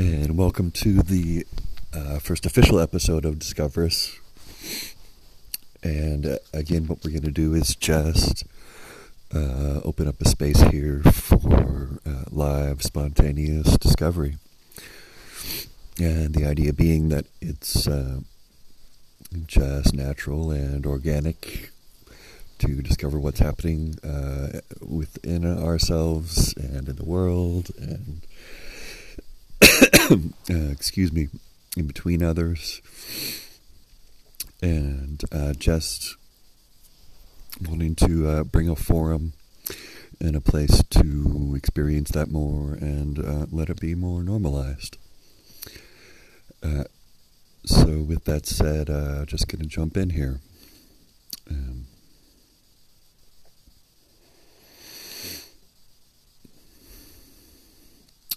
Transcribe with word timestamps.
and 0.00 0.38
welcome 0.38 0.70
to 0.70 1.02
the 1.02 1.46
uh, 1.92 2.18
first 2.20 2.46
official 2.46 2.80
episode 2.80 3.26
of 3.26 3.38
Discoverus. 3.38 4.18
And 5.82 6.24
uh, 6.24 6.38
again, 6.54 6.86
what 6.86 7.04
we're 7.04 7.10
going 7.10 7.24
to 7.24 7.30
do 7.30 7.52
is 7.52 7.76
just 7.76 8.44
uh, 9.34 9.82
open 9.84 10.08
up 10.08 10.18
a 10.22 10.24
space 10.26 10.58
here 10.62 11.02
for 11.02 12.00
uh, 12.06 12.24
live, 12.30 12.82
spontaneous 12.82 13.76
discovery. 13.76 14.38
And 15.98 16.32
the 16.32 16.46
idea 16.46 16.72
being 16.72 17.10
that 17.10 17.26
it's 17.42 17.86
uh, 17.86 18.20
just 19.46 19.92
natural 19.92 20.50
and 20.50 20.86
organic 20.86 21.72
to 22.60 22.80
discover 22.80 23.18
what's 23.18 23.40
happening 23.40 23.98
uh, 24.02 24.60
within 24.80 25.44
ourselves 25.44 26.54
and 26.54 26.88
in 26.88 26.96
the 26.96 27.04
world 27.04 27.70
and 27.78 28.22
uh, 30.10 30.70
excuse 30.70 31.12
me 31.12 31.28
in 31.76 31.86
between 31.86 32.22
others 32.22 32.80
and 34.62 35.22
uh, 35.32 35.52
just 35.54 36.16
wanting 37.68 37.94
to 37.94 38.28
uh, 38.28 38.44
bring 38.44 38.68
a 38.68 38.76
forum 38.76 39.32
and 40.20 40.36
a 40.36 40.40
place 40.40 40.82
to 40.90 41.54
experience 41.56 42.10
that 42.10 42.30
more 42.30 42.74
and 42.74 43.18
uh, 43.18 43.46
let 43.50 43.70
it 43.70 43.80
be 43.80 43.94
more 43.94 44.22
normalized. 44.22 44.98
Uh, 46.62 46.84
so, 47.64 47.98
with 47.98 48.24
that 48.24 48.46
said, 48.46 48.90
uh, 48.90 49.24
just 49.24 49.48
going 49.48 49.62
to 49.62 49.68
jump 49.68 49.96
in 49.96 50.10
here. 50.10 50.40
Um, 51.50 51.86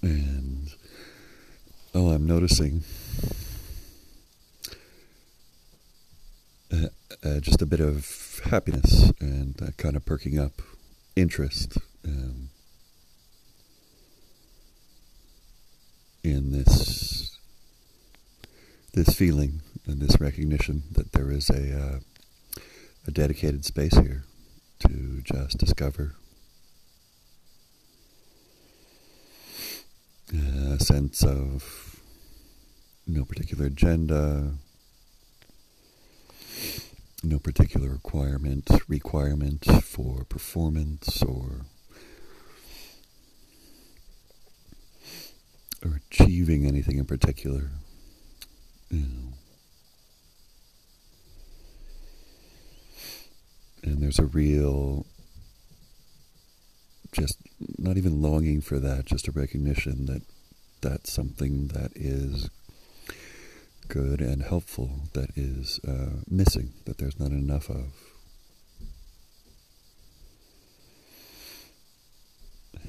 and 0.01 0.52
oh, 1.93 2.09
I'm 2.09 2.25
noticing 2.25 2.83
uh, 6.71 6.87
uh, 7.23 7.39
just 7.39 7.61
a 7.61 7.65
bit 7.65 7.79
of 7.79 8.41
happiness 8.45 9.11
and 9.19 9.61
uh, 9.61 9.67
kind 9.77 9.95
of 9.95 10.05
perking 10.05 10.39
up 10.39 10.61
interest 11.15 11.77
um, 12.05 12.49
in 16.23 16.51
this 16.51 17.37
this 18.93 19.15
feeling 19.15 19.61
and 19.85 19.99
this 19.99 20.19
recognition 20.19 20.83
that 20.91 21.11
there 21.11 21.31
is 21.31 21.49
a 21.49 21.79
uh, 21.79 21.99
a 23.05 23.11
dedicated 23.11 23.65
space 23.65 23.95
here 23.97 24.23
to 24.79 25.21
just 25.23 25.57
discover 25.57 26.15
a 30.73 30.79
sense 30.79 31.23
of 31.23 31.82
no 33.05 33.25
particular 33.25 33.65
agenda, 33.65 34.53
no 37.23 37.39
particular 37.39 37.89
requirement 37.89 38.69
requirement 38.87 39.65
for 39.83 40.23
performance 40.25 41.21
or 41.23 41.65
or 45.83 46.01
achieving 46.09 46.65
anything 46.65 46.97
in 46.97 47.05
particular. 47.05 47.69
You 48.89 48.99
know. 48.99 49.33
And 53.83 54.01
there's 54.01 54.19
a 54.19 54.25
real 54.25 55.05
just 57.11 57.37
not 57.77 57.97
even 57.97 58.21
longing 58.21 58.61
for 58.61 58.79
that, 58.79 59.05
just 59.05 59.27
a 59.27 59.31
recognition 59.31 60.05
that 60.07 60.21
that's 60.81 61.11
something 61.11 61.67
that 61.67 61.91
is 61.95 62.49
good 63.83 64.21
and 64.21 64.43
helpful 64.43 65.01
that 65.13 65.29
is 65.35 65.79
uh, 65.87 66.21
missing, 66.27 66.73
that 66.85 66.97
there's 66.97 67.19
not 67.19 67.31
enough 67.31 67.69
of. 67.69 67.93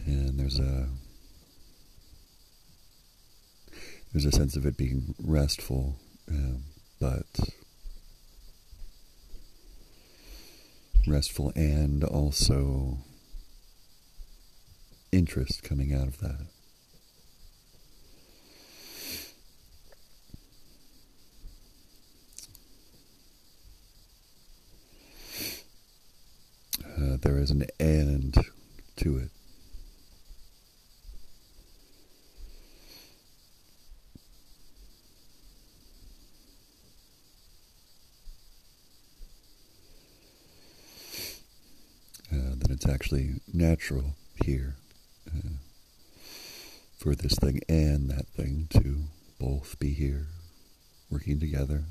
And 0.06 0.38
there's 0.38 0.58
a 0.58 0.88
there's 4.12 4.24
a 4.24 4.32
sense 4.32 4.54
of 4.54 4.64
it 4.64 4.76
being 4.76 5.14
restful, 5.22 5.96
um, 6.28 6.62
but 7.00 7.26
restful 11.06 11.52
and 11.56 12.04
also 12.04 12.98
interest 15.10 15.62
coming 15.62 15.92
out 15.92 16.06
of 16.06 16.18
that. 16.18 16.46
Uh, 27.04 27.18
there 27.20 27.38
is 27.38 27.50
an 27.50 27.66
end 27.78 28.34
to 28.96 29.18
it. 29.18 29.30
Uh, 42.32 42.54
that 42.56 42.70
it's 42.70 42.88
actually 42.88 43.34
natural 43.52 44.14
here 44.42 44.76
uh, 45.28 45.50
for 46.96 47.14
this 47.14 47.34
thing 47.34 47.60
and 47.68 48.08
that 48.08 48.26
thing 48.28 48.66
to 48.70 49.04
both 49.38 49.78
be 49.78 49.92
here, 49.92 50.28
working 51.10 51.38
together. 51.38 51.84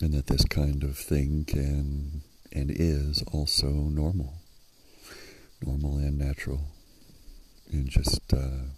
And 0.00 0.14
that 0.14 0.28
this 0.28 0.44
kind 0.44 0.84
of 0.84 0.96
thing 0.96 1.44
can 1.44 2.22
and 2.52 2.70
is 2.70 3.22
also 3.32 3.66
normal, 3.68 4.34
normal 5.64 5.96
and 5.96 6.16
natural, 6.16 6.60
and 7.72 7.88
just 7.88 8.32
uh, 8.32 8.68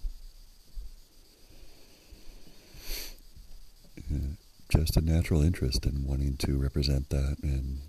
just 4.71 4.97
a 4.97 5.01
natural 5.01 5.43
interest 5.43 5.85
in 5.85 6.07
wanting 6.07 6.37
to 6.39 6.57
represent 6.57 7.11
that 7.11 7.37
and 7.43 7.81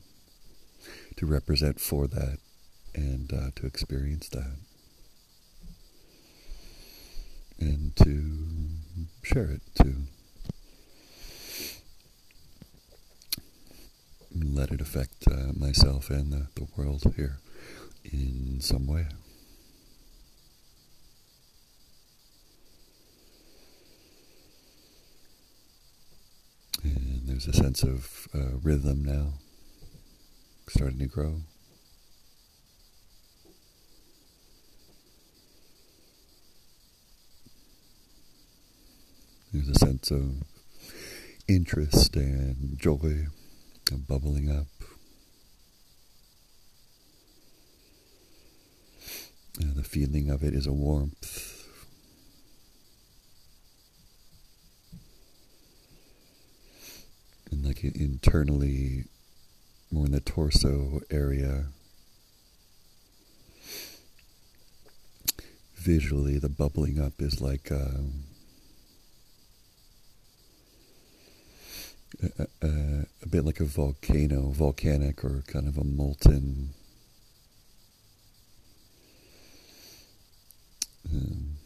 to 1.16 1.26
represent 1.26 1.80
for 1.80 2.08
that 2.08 2.38
and 2.96 3.32
uh, 3.32 3.52
to 3.56 3.66
experience 3.66 4.28
that. 4.30 4.58
And 7.60 7.96
to 7.98 8.68
share 9.24 9.52
it 9.52 9.62
to 9.76 10.08
let 14.56 14.72
it 14.72 14.82
affect 14.82 15.28
uh, 15.28 15.54
myself 15.56 16.10
and 16.10 16.32
the, 16.32 16.48
the 16.56 16.68
world 16.76 17.04
here 17.16 17.40
in 18.04 18.60
some 18.60 18.88
way. 18.88 19.08
And 26.84 27.28
there's 27.28 27.48
a 27.48 27.54
sense 27.54 27.84
of 27.84 28.28
uh, 28.34 28.58
rhythm 28.62 29.04
now 29.04 29.34
starting 30.68 31.00
to 31.00 31.06
grow. 31.06 31.42
There's 39.54 39.68
a 39.68 39.76
sense 39.76 40.12
of 40.12 40.44
interest 41.48 42.16
and 42.16 42.80
joy 42.80 43.28
bubbling 44.08 44.50
up. 44.50 44.68
And 49.60 49.76
the 49.76 49.84
feeling 49.84 50.30
of 50.30 50.44
it 50.44 50.54
is 50.54 50.66
a 50.66 50.74
warmth. 50.74 51.68
And 57.52 57.66
like 57.66 57.84
internally, 57.84 59.06
more 59.92 60.06
in 60.06 60.14
the 60.14 60.22
torso 60.22 61.02
area, 61.10 61.66
visually, 65.76 66.38
the 66.38 66.50
bubbling 66.50 67.00
up 67.00 67.14
is 67.20 67.42
like. 67.42 67.72
Um, 67.72 68.24
a, 72.22 72.48
a, 72.62 73.28
bit 73.30 73.46
like 73.46 73.60
a 73.60 73.66
volcano, 73.66 74.50
volcanic 74.50 75.24
or 75.24 75.44
kind 75.48 75.68
of 75.68 75.78
a 75.78 75.84
molten 75.84 76.74
um, 81.12 81.58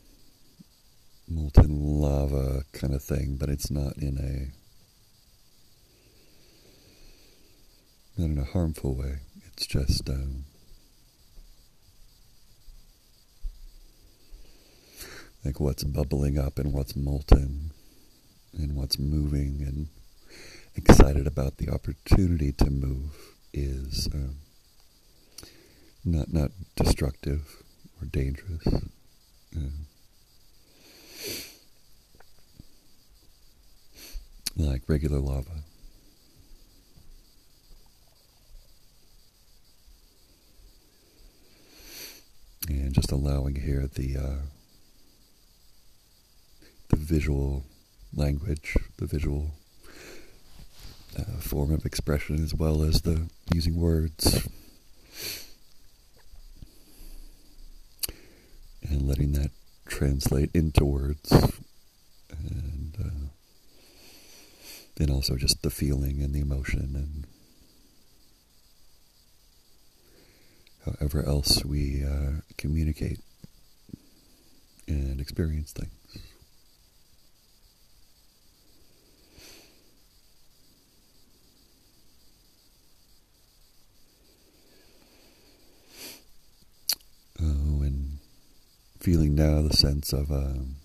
molten 1.27 2.01
lava 2.01 2.63
kind 2.71 2.94
of 2.94 3.03
thing, 3.03 3.36
but 3.39 3.50
it's 3.50 3.71
not 3.71 3.97
in 3.97 4.18
a 4.18 4.51
not 8.19 8.30
in 8.30 8.38
a 8.38 8.45
harmful 8.45 8.95
way. 8.95 9.18
It's 9.48 9.68
just 9.68 10.09
um, 10.09 10.45
like 15.44 15.59
what's 15.59 15.83
bubbling 15.83 16.38
up 16.38 16.59
and 16.59 16.71
what's 16.74 16.95
molten 16.95 17.71
and 18.53 18.75
what's 18.75 18.98
moving 18.98 19.62
and 19.62 19.88
excited 20.75 21.27
about 21.27 21.57
the 21.57 21.69
opportunity 21.69 22.51
to 22.51 22.69
move 22.69 23.36
is 23.54 24.10
um, 24.13 24.36
not 26.04 26.31
not 26.31 26.51
destructive 26.75 27.63
or 28.01 28.06
dangerous. 28.07 28.68
Uh, 29.56 29.69
like 34.57 34.83
regular 34.88 35.19
lava. 35.19 35.63
And 42.68 42.94
just 42.94 43.12
allowing 43.12 43.56
here 43.56 43.88
the 43.88 44.18
uh, 44.18 44.45
the 46.89 46.95
visual 46.95 47.63
language, 48.13 48.75
the 48.98 49.06
visual 49.06 49.51
uh, 51.17 51.39
form 51.39 51.71
of 51.73 51.85
expression, 51.85 52.44
as 52.44 52.53
well 52.53 52.83
as 52.83 53.01
the 53.01 53.29
using 53.53 53.79
words, 53.79 54.47
and 58.83 59.07
letting 59.07 59.33
that 59.33 59.51
translate 59.88 60.50
into 60.53 60.85
words, 60.85 61.31
and 62.31 62.97
uh, 63.00 63.27
then 64.95 65.09
also 65.09 65.35
just 65.35 65.62
the 65.62 65.69
feeling 65.69 66.21
and 66.21 66.33
the 66.33 66.41
emotion 66.41 66.91
and 66.95 67.27
however 70.85 71.23
else 71.25 71.65
we 71.65 72.03
uh, 72.03 72.41
communicate 72.57 73.19
and 74.88 75.19
experience 75.19 75.73
things. 75.73 75.91
Oh, 87.41 87.81
and 87.81 88.19
feeling 89.06 89.36
now 89.36 89.62
the 89.62 89.72
sense 89.72 90.12
of 90.13 90.31
um, 90.31 90.78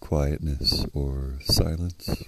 quietness 0.00 0.84
or 0.92 1.38
silence. 1.40 2.24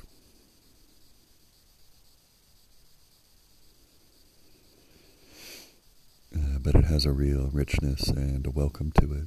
Uh, 6.34 6.58
but 6.62 6.74
it 6.74 6.86
has 6.86 7.04
a 7.04 7.12
real 7.12 7.50
richness 7.52 8.08
and 8.08 8.46
a 8.46 8.50
welcome 8.50 8.92
to 8.92 9.12
it. 9.12 9.26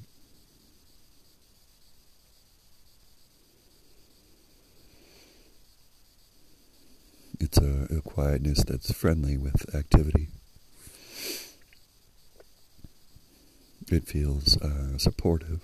It's 7.40 7.60
a, 7.60 7.86
a 7.96 8.02
quietness 8.02 8.64
that's 8.64 8.92
friendly 8.92 9.38
with 9.38 9.76
activity. 9.76 10.30
It 13.92 14.08
feels 14.08 14.56
uh, 14.62 14.98
supportive. 14.98 15.62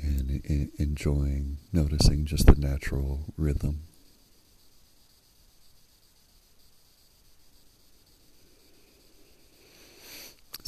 and 0.00 0.70
enjoying, 0.78 1.58
noticing 1.72 2.24
just 2.24 2.46
the 2.46 2.54
natural 2.54 3.34
rhythm. 3.36 3.82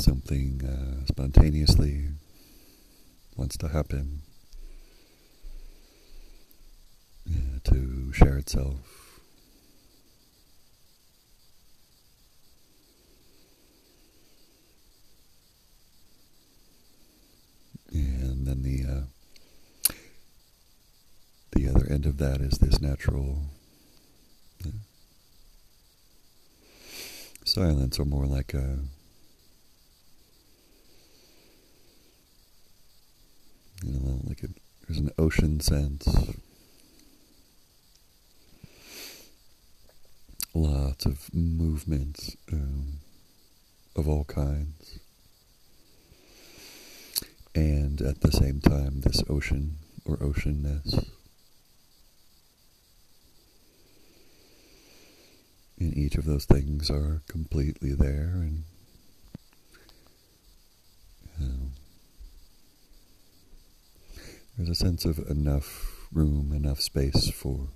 Something 0.00 0.62
uh, 0.64 1.04
spontaneously 1.06 2.08
wants 3.36 3.58
to 3.58 3.68
happen 3.68 4.22
yeah, 7.26 7.58
to 7.64 8.10
share 8.12 8.38
itself. 8.38 9.20
And 17.92 18.46
then 18.46 18.62
the 18.62 18.84
uh, 18.90 19.92
the 21.52 21.68
other 21.68 21.86
end 21.90 22.06
of 22.06 22.16
that 22.16 22.40
is 22.40 22.56
this 22.58 22.80
natural 22.80 23.42
uh, 24.64 24.70
silence, 27.44 27.98
or 27.98 28.06
more 28.06 28.24
like 28.24 28.54
a 28.54 28.78
you 33.82 33.98
know, 33.98 34.19
like 34.30 34.44
a, 34.44 34.48
there's 34.86 35.00
an 35.00 35.10
ocean 35.18 35.58
sense. 35.58 36.06
Lots 40.54 41.04
of 41.04 41.34
movements 41.34 42.36
um, 42.52 42.98
of 43.96 44.08
all 44.08 44.22
kinds 44.24 45.00
and 47.56 48.00
at 48.02 48.20
the 48.20 48.30
same 48.30 48.60
time 48.60 49.00
this 49.00 49.24
ocean 49.28 49.78
or 50.04 50.16
oceanness. 50.18 51.08
And 55.80 55.96
each 55.96 56.14
of 56.14 56.24
those 56.24 56.44
things 56.44 56.88
are 56.88 57.22
completely 57.26 57.94
there 57.94 58.30
and 58.36 58.62
um, 61.40 61.69
there's 64.60 64.68
a 64.68 64.74
sense 64.74 65.06
of 65.06 65.18
enough 65.30 66.06
room, 66.12 66.52
enough 66.52 66.82
space 66.82 67.30
for 67.30 67.68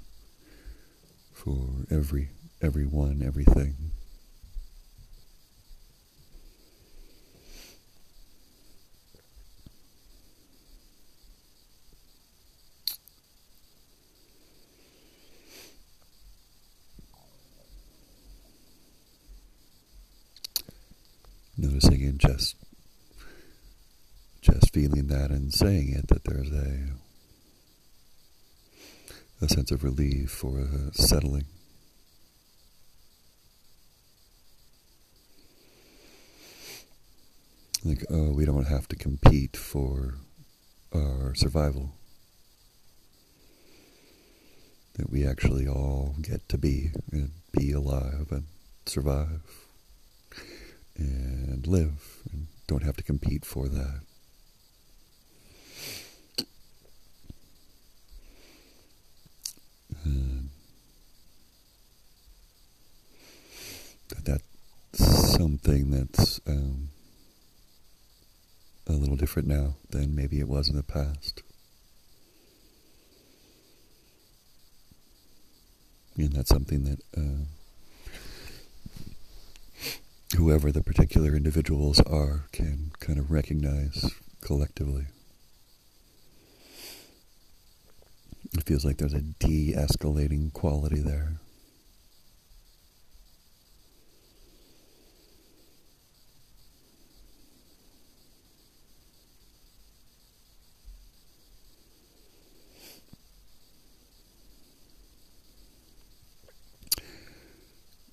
for 1.33 1.87
every 1.91 2.29
everyone, 2.61 3.23
everything. 3.25 3.75
noticing 21.57 22.03
in 22.03 22.19
just 22.19 22.57
just 24.45 24.75
feeling 24.75 25.07
that 25.07 25.31
and 25.31 25.53
saying 25.53 25.91
it 25.93 26.09
that 26.09 26.25
there's 26.25 26.51
a 26.53 26.91
a 29.41 29.49
sense 29.49 29.71
of 29.71 29.83
relief 29.83 30.45
or 30.45 30.59
a 30.61 30.93
settling. 30.93 31.47
Like, 37.85 38.05
oh, 38.11 38.33
we 38.33 38.45
don't 38.45 38.67
have 38.67 38.89
to 38.89 38.97
compete 38.97 39.57
for 39.57 40.15
our 40.95 41.35
survival. 41.35 41.93
That 44.95 45.11
we 45.11 45.27
actually 45.27 45.67
all 45.67 46.15
get 46.23 46.49
to 46.51 46.59
be 46.59 46.93
and 47.11 47.33
be 47.53 47.73
alive 47.73 48.29
and 48.31 48.45
survive 48.87 49.41
and 50.97 51.67
live 51.67 52.23
and 52.31 52.47
don't 52.67 52.85
have 52.85 52.97
to 52.97 53.03
compete 53.03 53.45
for 53.45 53.69
that. 53.69 54.01
Um, 60.05 60.51
that 64.09 64.25
that's 64.25 65.33
something 65.37 65.91
that's 65.91 66.41
um, 66.47 66.91
a 68.87 68.93
little 68.93 69.17
different 69.17 69.49
now 69.49 69.77
than 69.91 70.15
maybe 70.15 70.39
it 70.41 70.49
was 70.49 70.69
in 70.69 70.77
the 70.77 70.83
past. 70.83 71.43
And 76.17 76.33
that's 76.33 76.49
something 76.49 76.85
that 76.85 77.01
uh, 77.17 77.45
whoever 80.37 80.71
the 80.71 80.83
particular 80.83 81.35
individuals 81.35 82.01
are 82.01 82.45
can 82.53 82.93
kind 83.01 83.19
of 83.19 83.33
recognize 83.33 84.13
collectively. 84.41 85.07
It 88.53 88.65
feels 88.65 88.85
like 88.85 88.99
there's 88.99 89.15
a 89.15 89.21
de 89.21 89.73
escalating 89.75 90.53
quality 90.53 91.01
there. 91.01 91.41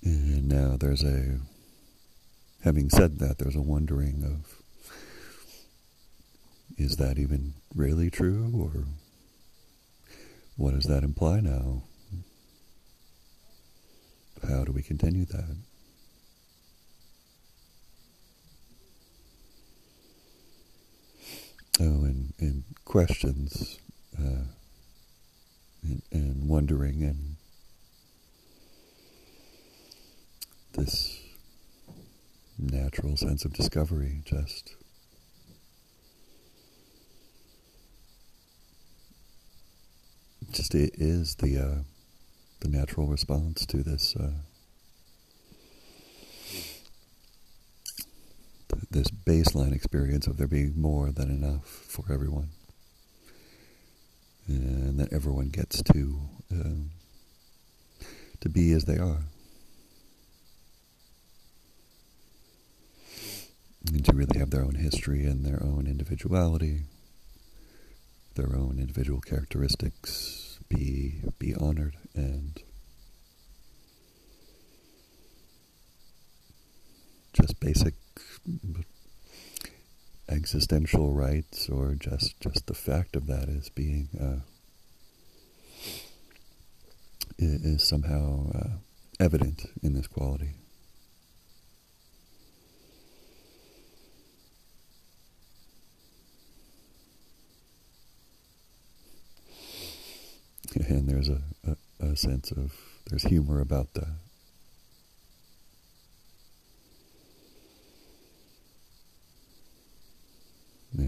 And 0.04 0.48
now 0.48 0.78
there's 0.78 1.04
a, 1.04 1.40
having 2.64 2.90
said 2.90 3.20
that, 3.20 3.38
there's 3.38 3.56
a 3.56 3.62
wondering 3.62 4.24
of 4.24 4.62
is 6.78 6.96
that 6.98 7.20
even 7.20 7.54
really 7.76 8.10
true 8.10 8.52
or 8.56 8.86
what 10.62 10.76
does 10.76 10.84
that 10.84 11.04
imply 11.04 11.40
now? 11.40 11.82
How 14.48 14.64
do 14.64 14.72
we 14.72 14.84
continue 14.84 15.26
that? 15.26 15.58
Oh, 21.80 22.04
and, 22.04 22.34
and 22.40 22.64
questions 22.86 23.80
uh, 24.20 24.44
and, 25.82 26.04
and 26.12 26.48
wondering 26.48 27.02
and 27.02 27.38
this 30.74 31.20
natural 32.60 33.18
sense 33.18 33.46
of 33.46 33.54
discovery 33.54 34.22
just 34.26 34.76
just 40.52 40.76
it 40.76 40.94
is 40.96 41.36
the 41.36 41.58
uh, 41.58 41.84
the 42.60 42.68
natural 42.68 43.08
response 43.08 43.66
to 43.66 43.78
this 43.78 44.16
uh, 44.16 44.32
this 48.90 49.10
baseline 49.10 49.74
experience 49.74 50.28
of 50.28 50.38
there 50.38 50.48
being 50.48 50.80
more 50.80 51.12
than 51.12 51.30
enough 51.30 51.66
for 51.66 52.06
everyone, 52.12 52.50
and 54.48 55.00
that 55.00 55.14
everyone 55.14 55.50
gets 55.50 55.82
to 55.82 56.20
um, 56.52 56.92
to 58.42 58.50
be 58.50 58.74
as 58.74 58.86
they 58.86 58.98
are, 58.98 59.22
and 63.88 64.04
to 64.06 64.14
really 64.14 64.38
have 64.38 64.50
their 64.50 64.64
own 64.64 64.76
history 64.76 65.26
and 65.26 65.46
their 65.46 65.64
own 65.64 65.88
individuality, 65.88 66.82
their 68.36 68.56
own 68.56 68.78
individual 68.80 69.22
characteristics, 69.22 70.60
be 70.70 71.22
be 71.40 71.54
honored 71.56 71.98
and 72.16 72.62
just 77.34 77.60
basic 77.60 77.94
existential 80.30 81.14
rights 81.14 81.70
or 81.70 81.96
just 81.96 82.40
just 82.40 82.68
the 82.68 82.74
fact 82.74 83.16
of 83.16 83.28
that 83.28 83.50
is 83.50 83.70
being 83.70 84.08
uh, 84.20 84.40
is 87.38 87.88
somehow 87.88 88.52
uh, 88.54 88.70
evident 89.20 89.66
in 89.82 89.94
this 89.94 90.08
quality. 90.08 90.61
And 100.76 101.10
there's 101.10 101.30
a, 101.30 101.42
a, 101.68 102.06
a 102.06 102.16
sense 102.16 102.52
of 102.52 102.74
there's 103.10 103.24
humor 103.24 103.60
about 103.60 103.94
that. 103.96 104.16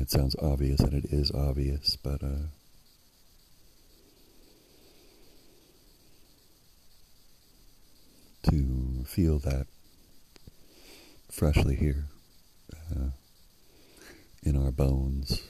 it 0.04 0.12
sounds 0.12 0.36
obvious, 0.42 0.82
and 0.82 0.94
it 0.94 1.06
is 1.14 1.32
obvious, 1.32 1.96
but 1.96 2.22
uh, 2.22 2.48
to 8.50 9.06
feel 9.06 9.40
that 9.40 9.68
freshly 11.32 11.76
here 11.76 12.06
uh, 12.94 13.12
in 14.44 14.62
our 14.62 14.72
bones. 14.72 15.42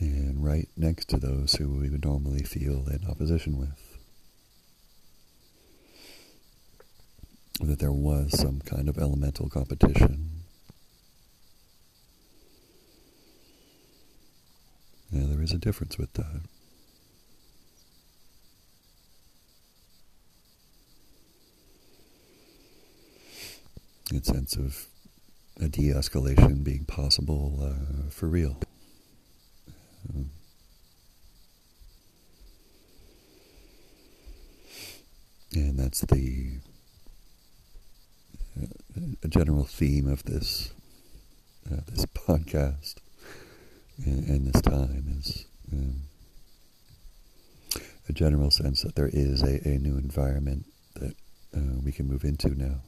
And 0.00 0.42
right 0.42 0.68
next 0.76 1.08
to 1.10 1.18
those 1.18 1.54
who 1.54 1.68
we 1.68 1.90
would 1.90 2.04
normally 2.04 2.42
feel 2.42 2.88
in 2.88 3.04
opposition 3.08 3.58
with. 3.58 3.90
that 7.62 7.78
there 7.78 7.92
was 7.92 8.38
some 8.38 8.60
kind 8.60 8.88
of 8.88 8.96
elemental 8.98 9.48
competition. 9.48 10.30
There 15.12 15.42
is 15.42 15.52
a 15.52 15.58
difference 15.58 15.98
with 15.98 16.12
that. 16.14 16.40
A 24.12 24.24
sense 24.24 24.56
of 24.56 24.86
a 25.60 25.68
de-escalation 25.68 26.64
being 26.64 26.84
possible 26.84 27.60
uh, 27.62 28.10
for 28.10 28.26
real. 28.26 28.58
Um, 30.14 30.30
and 35.54 35.78
that's 35.78 36.00
the 36.02 36.58
a 39.22 39.28
general 39.28 39.64
theme 39.64 40.08
of 40.08 40.24
this 40.24 40.72
uh, 41.70 41.80
this 41.88 42.06
podcast 42.06 42.96
and, 44.04 44.28
and, 44.28 44.46
this 44.52 44.62
time 44.62 45.14
is 45.18 45.44
um, 45.72 46.02
a 48.08 48.12
general 48.12 48.50
sense 48.50 48.82
that 48.82 48.94
there 48.94 49.10
is 49.12 49.42
a, 49.42 49.66
a 49.68 49.78
new 49.78 49.96
environment 49.98 50.66
that 50.94 51.14
uh, 51.54 51.78
we 51.84 51.92
can 51.92 52.06
move 52.06 52.24
into 52.24 52.48
now. 52.48 52.80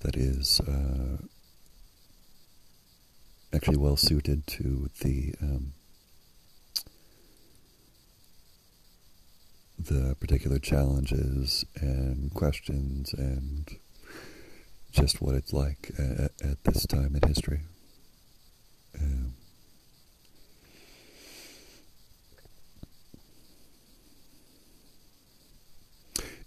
That 0.00 0.16
is 0.16 0.60
uh, 0.60 1.18
actually 3.54 3.76
well 3.76 3.96
suited 3.96 4.46
to 4.46 4.90
the 5.00 5.34
um, 5.42 5.72
the 9.78 10.16
particular 10.20 10.58
challenges 10.58 11.64
and 11.80 12.32
questions 12.34 13.12
and 13.14 13.76
just 14.92 15.20
what 15.20 15.34
it's 15.34 15.52
like 15.52 15.90
at, 15.98 16.30
at 16.42 16.64
this 16.64 16.86
time 16.86 17.16
in 17.16 17.28
history. 17.28 17.60
Um, 19.00 19.34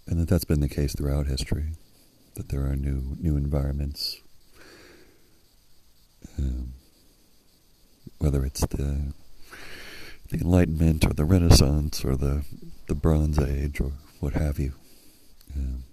and 0.06 0.20
that 0.20 0.28
that's 0.28 0.44
been 0.44 0.60
the 0.60 0.68
case 0.68 0.94
throughout 0.94 1.26
history, 1.26 1.72
that 2.34 2.48
there 2.48 2.64
are 2.66 2.76
new 2.76 3.16
new 3.20 3.36
environments, 3.36 4.20
um, 6.38 6.72
whether 8.18 8.44
it's 8.44 8.66
the 8.66 9.12
the 10.28 10.38
Enlightenment 10.38 11.04
or 11.04 11.12
the 11.12 11.24
Renaissance 11.24 12.04
or 12.04 12.16
the 12.16 12.44
the 12.86 12.94
Bronze 12.94 13.38
Age 13.38 13.80
or 13.80 13.92
what 14.20 14.32
have 14.32 14.58
you. 14.58 14.72
Um, 15.54 15.84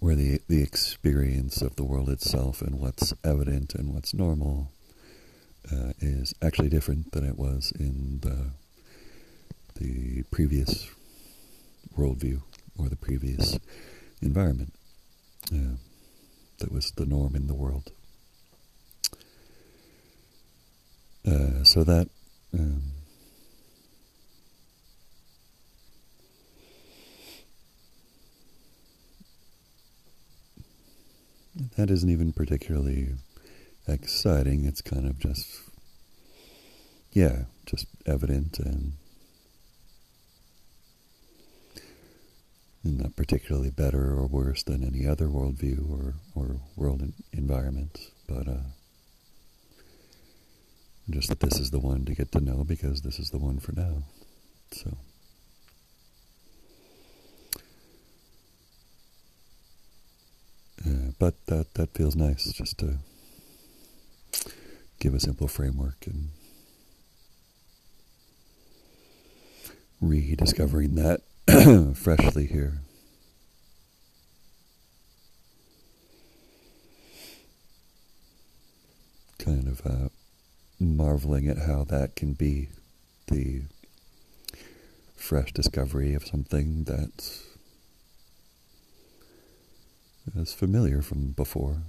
where 0.00 0.16
the 0.16 0.40
the 0.48 0.62
experience 0.62 1.62
of 1.62 1.76
the 1.76 1.84
world 1.84 2.08
itself 2.08 2.60
and 2.60 2.80
what's 2.80 3.14
evident 3.22 3.74
and 3.74 3.94
what's 3.94 4.12
normal 4.12 4.72
uh, 5.70 5.92
is 6.00 6.34
actually 6.42 6.68
different 6.68 7.12
than 7.12 7.24
it 7.24 7.38
was 7.38 7.72
in 7.78 8.18
the 8.22 8.50
the 9.76 10.22
previous 10.24 10.90
worldview 11.96 12.42
or 12.78 12.88
the 12.88 12.96
previous 12.96 13.58
environment 14.20 14.74
uh, 15.52 15.76
that 16.58 16.72
was 16.72 16.92
the 16.92 17.06
norm 17.06 17.34
in 17.34 17.46
the 17.46 17.54
world. 17.54 17.92
Uh, 21.26 21.62
so 21.62 21.84
that 21.84 22.08
um, 22.52 22.82
that 31.76 31.90
isn't 31.90 32.10
even 32.10 32.32
particularly 32.32 33.08
exciting. 33.86 34.64
It's 34.64 34.80
kind 34.82 35.06
of 35.06 35.18
just, 35.18 35.48
yeah, 37.12 37.44
just 37.66 37.86
evident 38.06 38.58
and 38.58 38.92
not 42.84 43.14
particularly 43.14 43.70
better 43.70 44.12
or 44.12 44.26
worse 44.26 44.62
than 44.64 44.82
any 44.82 45.06
other 45.06 45.26
worldview 45.26 45.88
or, 45.88 46.14
or 46.34 46.56
world 46.76 47.12
environment, 47.32 47.98
but 48.28 48.48
uh, 48.48 48.64
just 51.10 51.28
that 51.28 51.40
this 51.40 51.58
is 51.58 51.70
the 51.70 51.80
one 51.80 52.04
to 52.04 52.14
get 52.14 52.32
to 52.32 52.40
know 52.40 52.64
because 52.64 53.02
this 53.02 53.18
is 53.18 53.30
the 53.30 53.38
one 53.38 53.58
for 53.58 53.72
now. 53.72 54.04
So. 54.70 54.96
Uh, 60.84 61.12
but 61.18 61.46
that 61.46 61.74
that 61.74 61.94
feels 61.94 62.16
nice 62.16 62.52
just 62.52 62.78
to 62.78 62.98
give 64.98 65.14
a 65.14 65.20
simple 65.20 65.48
framework 65.48 66.06
and 66.06 66.30
rediscovering 70.00 70.96
that 70.96 71.20
freshly 71.96 72.46
here. 72.46 72.78
Kind 79.38 79.66
of 79.68 79.84
uh, 79.84 80.08
marveling 80.82 81.48
at 81.48 81.58
how 81.58 81.84
that 81.84 82.16
can 82.16 82.32
be 82.32 82.68
the 83.28 83.62
fresh 85.14 85.52
discovery 85.52 86.14
of 86.14 86.26
something 86.26 86.84
that's 86.84 87.44
is 90.36 90.54
familiar 90.54 91.02
from 91.02 91.32
before. 91.32 91.82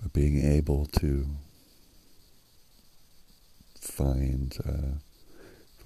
But 0.00 0.12
being 0.12 0.42
able 0.42 0.86
to 0.86 1.26
find 3.80 4.56
uh, 4.66 4.98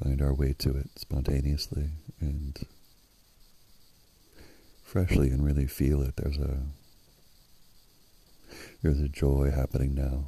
find 0.02 0.20
our 0.20 0.34
way 0.34 0.54
to 0.58 0.76
it 0.76 0.90
spontaneously 0.96 1.90
and 2.20 2.58
freshly 4.82 5.30
and 5.30 5.44
really 5.44 5.66
feel 5.66 6.02
it. 6.02 6.16
There's 6.16 6.38
a 6.38 6.60
there's 8.82 9.00
a 9.00 9.08
joy 9.08 9.50
happening 9.50 9.94
now. 9.94 10.24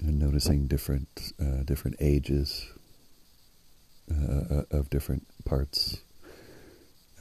And 0.00 0.18
noticing 0.18 0.66
different 0.66 1.32
uh, 1.40 1.62
different 1.64 1.96
ages 1.98 2.66
uh, 4.10 4.14
uh 4.50 4.62
of 4.70 4.90
different 4.90 5.26
parts 5.44 6.02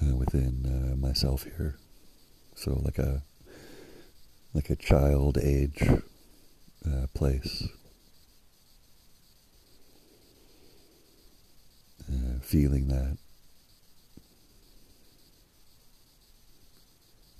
uh, 0.01 0.15
within 0.15 0.65
uh, 0.65 0.95
myself 0.97 1.43
here. 1.43 1.77
So 2.55 2.81
like 2.83 2.99
a 2.99 3.23
like 4.53 4.69
a 4.69 4.75
child 4.75 5.37
age 5.37 5.81
uh, 6.85 7.07
place. 7.13 7.67
Uh, 12.13 12.39
feeling 12.41 12.87
that. 12.89 13.17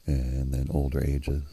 And 0.06 0.53
then 0.53 0.68
older 0.72 1.03
ages. 1.03 1.44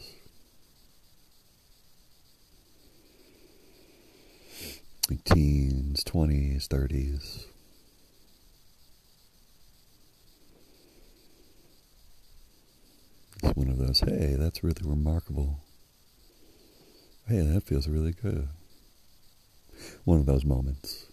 Like 5.09 5.23
teens, 5.23 6.03
20s, 6.03 6.67
30s. 6.67 7.45
It's 13.43 13.55
one 13.55 13.69
of 13.69 13.77
those, 13.77 13.99
hey, 13.99 14.35
that's 14.37 14.63
really 14.63 14.81
remarkable. 14.83 15.59
Hey, 17.27 17.41
that 17.41 17.63
feels 17.63 17.87
really 17.87 18.13
good. 18.13 18.47
One 20.05 20.19
of 20.19 20.25
those 20.25 20.43
moments. 20.45 21.10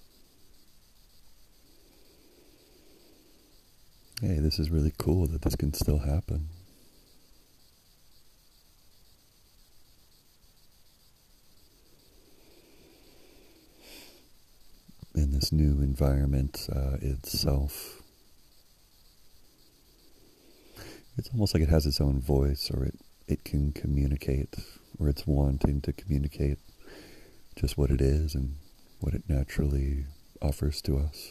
Hey, 4.20 4.40
this 4.40 4.58
is 4.58 4.68
really 4.68 4.92
cool 4.98 5.28
that 5.28 5.42
this 5.42 5.54
can 5.54 5.72
still 5.72 5.98
happen. 5.98 6.48
In 15.14 15.30
this 15.30 15.52
new 15.52 15.80
environment 15.80 16.68
uh, 16.74 16.96
itself 17.00 18.02
it's 21.16 21.28
almost 21.30 21.52
like 21.52 21.62
it 21.62 21.68
has 21.68 21.84
its 21.86 22.00
own 22.00 22.20
voice 22.20 22.70
or 22.72 22.84
it, 22.84 22.94
it 23.26 23.44
can 23.44 23.72
communicate 23.72 24.56
or 24.98 25.08
it's 25.08 25.26
wanting 25.26 25.80
to 25.82 25.92
communicate 25.92 26.58
just 27.56 27.76
what 27.76 27.90
it 27.90 28.00
is 28.00 28.34
and 28.34 28.56
what 29.00 29.14
it 29.14 29.22
naturally 29.28 30.06
offers 30.40 30.80
to 30.82 30.96
us. 30.96 31.30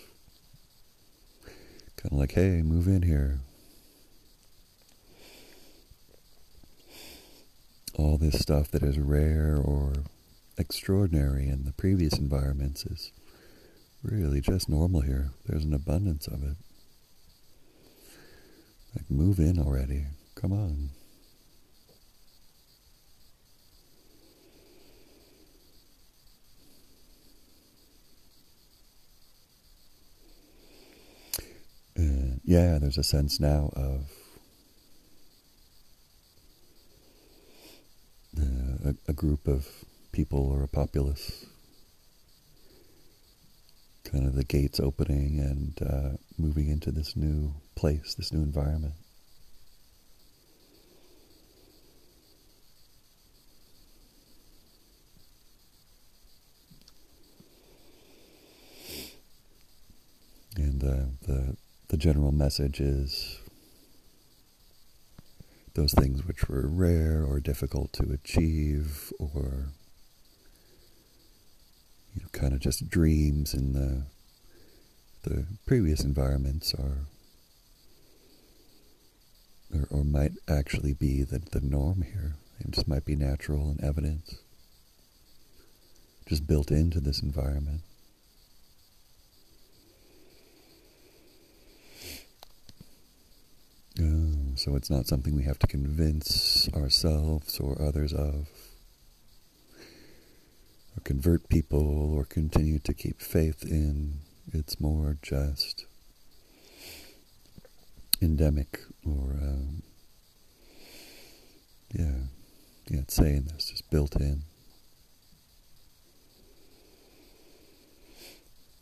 Kind 1.97 2.13
of 2.13 2.19
like, 2.19 2.33
hey, 2.33 2.62
move 2.62 2.88
in 2.88 3.01
here. 3.01 3.39
All 7.95 8.17
this 8.17 8.39
stuff 8.39 8.69
that 8.71 8.83
is 8.83 8.99
rare 8.99 9.57
or 9.57 9.93
extraordinary 10.57 11.47
in 11.47 11.65
the 11.65 11.73
previous 11.73 12.17
environments 12.17 12.86
is 12.86 13.12
really 14.03 14.41
just 14.41 14.69
normal 14.69 15.01
here. 15.01 15.31
There's 15.47 15.63
an 15.63 15.73
abundance 15.73 16.27
of 16.27 16.43
it. 16.43 16.57
Like, 18.95 19.10
move 19.10 19.39
in 19.39 19.60
already. 19.60 20.05
Come 20.36 20.53
on. 20.53 20.89
Uh, 31.97 32.38
yeah, 32.43 32.77
there's 32.77 32.97
a 32.99 33.03
sense 33.03 33.39
now 33.39 33.71
of 33.75 34.12
uh, 38.39 38.89
a, 38.89 38.95
a 39.07 39.13
group 39.13 39.47
of 39.47 39.67
people 40.12 40.47
or 40.47 40.62
a 40.62 40.67
populace 40.67 41.45
kind 44.12 44.25
of 44.25 44.36
the 44.36 44.43
gates 44.43 44.79
opening 44.79 45.39
and 45.39 45.81
uh, 45.89 46.17
moving 46.38 46.69
into 46.69 46.91
this 46.91 47.15
new 47.15 47.53
place, 47.75 48.15
this 48.15 48.31
new 48.31 48.41
environment. 48.41 48.93
And 60.55 60.83
uh, 60.83 61.05
the 61.27 61.57
the 61.89 61.97
general 61.97 62.32
message 62.32 62.80
is 62.80 63.39
those 65.73 65.93
things 65.93 66.26
which 66.26 66.50
were 66.50 66.67
rare 66.67 67.23
or 67.23 67.39
difficult 67.39 67.93
to 67.93 68.12
achieve 68.12 69.13
or 69.19 69.67
you 72.13 72.21
know, 72.21 72.28
kind 72.32 72.54
of 72.54 72.60
just 72.60 72.89
dreams 72.89 73.54
in 73.54 73.73
the 73.73 74.04
the 75.23 75.45
previous 75.65 76.04
environments 76.04 76.73
are 76.73 77.08
or, 79.73 79.88
or 79.89 80.04
might 80.04 80.32
actually 80.47 80.93
be 80.93 81.23
the, 81.23 81.39
the 81.52 81.62
norm 81.62 82.02
here. 82.02 82.36
It 82.60 82.71
just 82.71 82.88
might 82.88 83.06
be 83.06 83.15
natural 83.15 83.69
and 83.69 83.84
evident, 83.84 84.36
just 86.28 86.47
built 86.47 86.71
into 86.71 87.00
this 87.00 87.21
environment. 87.21 87.82
Oh, 94.00 94.47
so 94.58 94.76
it's 94.76 94.89
not 94.89 95.08
something 95.08 95.36
we 95.36 95.43
have 95.43 95.60
to 95.60 95.67
convince 95.67 96.67
ourselves 96.74 97.60
or 97.60 97.80
others 97.82 98.12
of 98.12 98.50
or 100.96 101.02
convert 101.04 101.48
people 101.48 102.15
or 102.15 102.26
continue 102.26 102.80
to 102.80 102.93
keep 102.93 103.22
faith 103.22 103.63
in. 103.63 104.20
It's 104.52 104.80
more 104.80 105.17
just 105.22 105.86
endemic 108.22 108.80
or, 109.06 109.38
um, 109.41 109.84
yeah, 111.93 112.15
yeah, 112.89 113.00
it's 113.02 113.15
saying 113.15 113.50
this, 113.54 113.70
just 113.70 113.89
built 113.91 114.15
in 114.15 114.43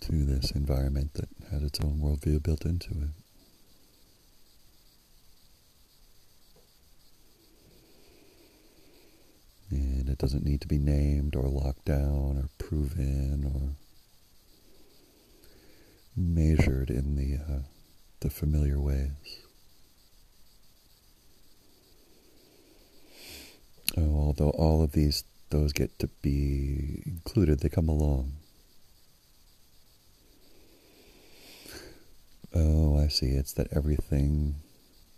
to 0.01 0.11
this 0.11 0.51
environment 0.51 1.13
that 1.15 1.27
has 1.51 1.63
its 1.63 1.79
own 1.81 1.99
worldview 1.99 2.41
built 2.41 2.63
into 2.65 2.91
it. 2.91 3.24
And 9.75 10.09
it 10.09 10.17
doesn't 10.17 10.45
need 10.45 10.61
to 10.61 10.67
be 10.67 10.77
named 10.77 11.35
or 11.35 11.47
locked 11.47 11.85
down 11.85 12.37
or 12.37 12.49
proven 12.57 13.43
or 13.45 13.75
measured 16.15 16.89
in 16.89 17.15
the 17.15 17.37
uh, 17.37 17.59
the 18.21 18.29
familiar 18.29 18.79
ways. 18.79 19.11
Oh, 23.97 24.15
although 24.15 24.51
all 24.51 24.81
of 24.81 24.93
these 24.93 25.23
those 25.49 25.73
get 25.73 25.99
to 25.99 26.07
be 26.21 27.03
included, 27.05 27.59
they 27.59 27.69
come 27.69 27.87
along. 27.87 28.33
Oh, 32.53 32.97
I 32.97 33.07
see. 33.09 33.27
It's 33.27 33.53
that 33.53 33.67
everything 33.71 34.55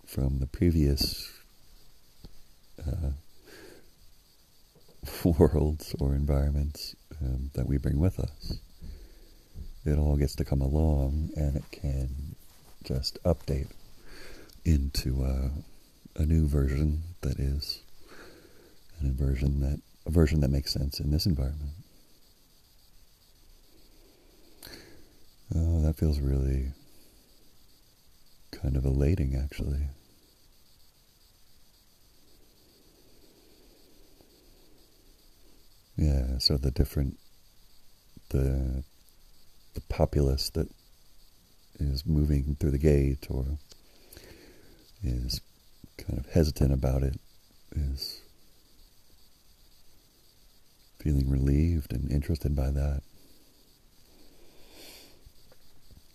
from 0.06 0.40
the 0.40 0.48
previous 0.48 1.32
uh, 2.80 3.12
worlds 5.24 5.96
or 6.00 6.14
environments 6.14 6.96
um, 7.22 7.52
that 7.54 7.68
we 7.68 7.78
bring 7.78 8.00
with 8.00 8.20
us. 8.20 8.60
It 9.86 9.98
all 9.98 10.18
gets 10.18 10.36
to 10.36 10.46
come 10.46 10.62
along 10.62 11.30
and 11.36 11.56
it 11.56 11.64
can 11.72 12.36
just 12.84 13.22
update 13.24 13.72
into 14.66 15.24
a 16.16 16.26
new 16.26 16.48
version 16.48 17.04
that 17.22 17.40
is 17.40 17.82
an 19.00 19.14
version 19.14 19.62
that 19.62 19.80
a 20.06 20.10
version 20.10 20.40
that 20.42 20.50
makes 20.50 20.72
sense 20.72 21.00
in 21.00 21.12
this 21.12 21.26
environment. 21.26 21.72
Oh, 25.56 25.82
that 25.82 25.98
feels 25.98 26.20
really 26.20 26.72
kind 28.52 28.76
of 28.76 28.86
elating, 28.86 29.36
actually. 29.36 29.88
Yeah, 35.98 36.38
so 36.38 36.58
the 36.58 36.70
different 36.70 37.18
the 38.30 38.84
the 39.74 39.82
populace 39.90 40.50
that 40.52 40.70
is 41.80 42.06
moving 42.06 42.56
through 42.60 42.72
the 42.72 42.78
gate 42.78 43.28
or 43.30 43.46
is 45.04 45.42
kind 45.98 46.20
of 46.20 46.28
hesitant 46.32 46.72
about 46.72 47.04
it 47.04 47.20
is 47.76 48.22
feeling 51.00 51.30
relieved 51.30 51.94
and 51.94 52.12
interested 52.12 52.56
by 52.56 52.70
that. 52.72 53.02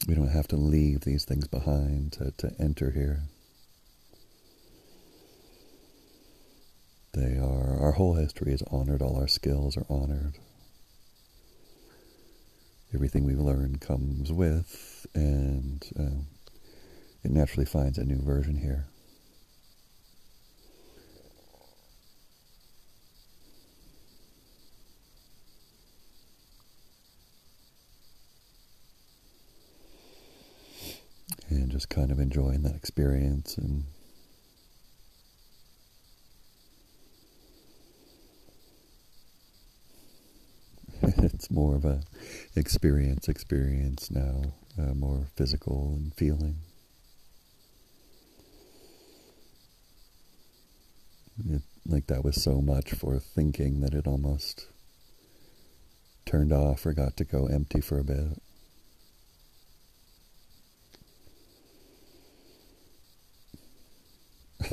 We 0.07 0.15
don't 0.15 0.29
have 0.29 0.49
to 0.49 0.57
leave 0.57 1.03
these 1.03 1.25
things 1.25 1.47
behind 1.47 2.13
to, 2.15 2.33
to 2.39 2.53
enter 2.59 2.91
here. 2.91 3.23
They 7.15 7.37
are, 7.37 7.79
our 7.79 7.93
whole 7.93 8.15
history 8.15 8.55
is 8.55 8.63
honored, 8.71 9.03
all 9.03 9.17
our 9.17 9.29
skills 9.29 9.77
are 9.77 9.85
honored. 9.91 10.39
Everything 12.95 13.25
we've 13.25 13.39
learned 13.39 13.83
comes 13.83 14.33
with, 14.33 15.07
and 15.15 15.85
uh, 15.99 16.23
it 17.23 17.31
naturally 17.31 17.67
finds 17.67 17.99
a 17.99 18.05
new 18.05 18.23
version 18.23 18.57
here. 18.57 18.87
And 31.51 31.71
just 31.71 31.91
kind 31.91 32.11
of 32.11 32.19
enjoying 32.19 32.63
that 32.63 32.75
experience 32.75 33.59
and 33.59 33.85
more 41.53 41.77
of 41.77 41.85
a 41.85 42.01
experience 42.57 43.29
experience 43.29 44.11
now, 44.11 44.55
uh, 44.79 44.95
more 44.95 45.27
physical 45.37 45.95
and 45.95 46.15
feeling. 46.15 46.57
It, 51.49 51.63
like 51.87 52.07
that 52.07 52.25
was 52.25 52.43
so 52.43 52.61
much 52.61 52.93
for 52.93 53.19
thinking 53.19 53.81
that 53.81 53.95
it 53.95 54.07
almost 54.07 54.67
turned 56.25 56.53
off 56.53 56.87
or 56.87 56.93
got 56.93 57.17
to 57.17 57.25
go 57.25 57.47
empty 57.47 57.81
for 57.81 57.99
a 57.99 58.05
bit. 58.05 58.41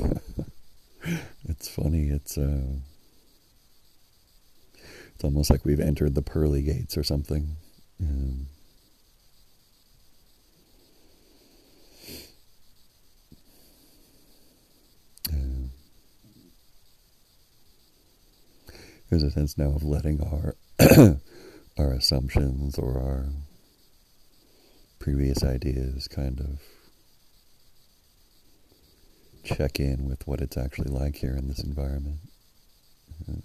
it's 1.48 1.68
funny. 1.68 2.08
It's 2.08 2.38
uh, 2.38 2.76
it's 5.20 5.24
almost 5.26 5.50
like 5.50 5.66
we've 5.66 5.80
entered 5.80 6.14
the 6.14 6.22
pearly 6.22 6.62
gates 6.62 6.96
or 6.96 7.02
something. 7.02 7.56
Um, 8.00 8.46
there's 19.10 19.22
a 19.22 19.30
sense 19.30 19.58
now 19.58 19.72
of 19.72 19.82
letting 19.82 20.22
our 20.22 20.56
our 21.78 21.92
assumptions 21.92 22.78
or 22.78 22.98
our 22.98 23.26
previous 25.00 25.44
ideas 25.44 26.08
kind 26.08 26.40
of 26.40 26.62
check 29.44 29.78
in 29.78 30.08
with 30.08 30.26
what 30.26 30.40
it's 30.40 30.56
actually 30.56 30.90
like 30.90 31.16
here 31.16 31.36
in 31.36 31.48
this 31.48 31.62
environment. 31.62 32.20
Uh, 33.28 33.40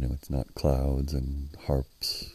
You 0.00 0.06
know, 0.08 0.14
it's 0.14 0.30
not 0.30 0.54
clouds 0.54 1.12
and 1.12 1.50
harps. 1.66 2.30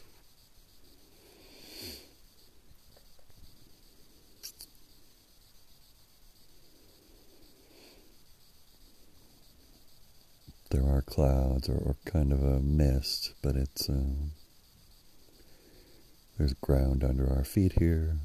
There 10.69 10.83
are 10.83 11.01
clouds 11.01 11.67
or, 11.67 11.73
or 11.73 11.95
kind 12.05 12.31
of 12.31 12.43
a 12.43 12.59
mist, 12.59 13.33
but 13.41 13.55
it's 13.55 13.89
um, 13.89 14.33
there's 16.37 16.53
ground 16.53 17.03
under 17.03 17.27
our 17.27 17.43
feet 17.43 17.79
here. 17.79 18.19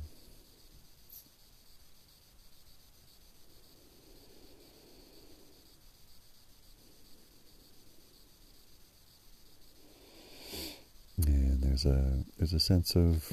And 11.27 11.70
there's 11.83 11.97
a 11.97 12.25
there's 12.39 12.53
a 12.53 12.61
sense 12.61 12.97
of 12.97 13.33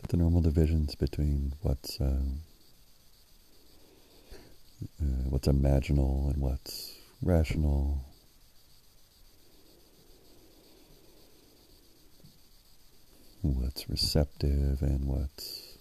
that 0.00 0.10
the 0.10 0.16
normal 0.16 0.40
divisions 0.40 0.94
between 0.94 1.54
what's 1.62 2.00
uh, 2.00 2.22
uh, 5.00 5.28
what's 5.28 5.48
imaginal 5.48 6.32
and 6.32 6.40
what's 6.40 6.96
rational. 7.22 8.04
What's 13.42 13.88
receptive 13.88 14.82
and 14.82 15.06
what's 15.06 15.78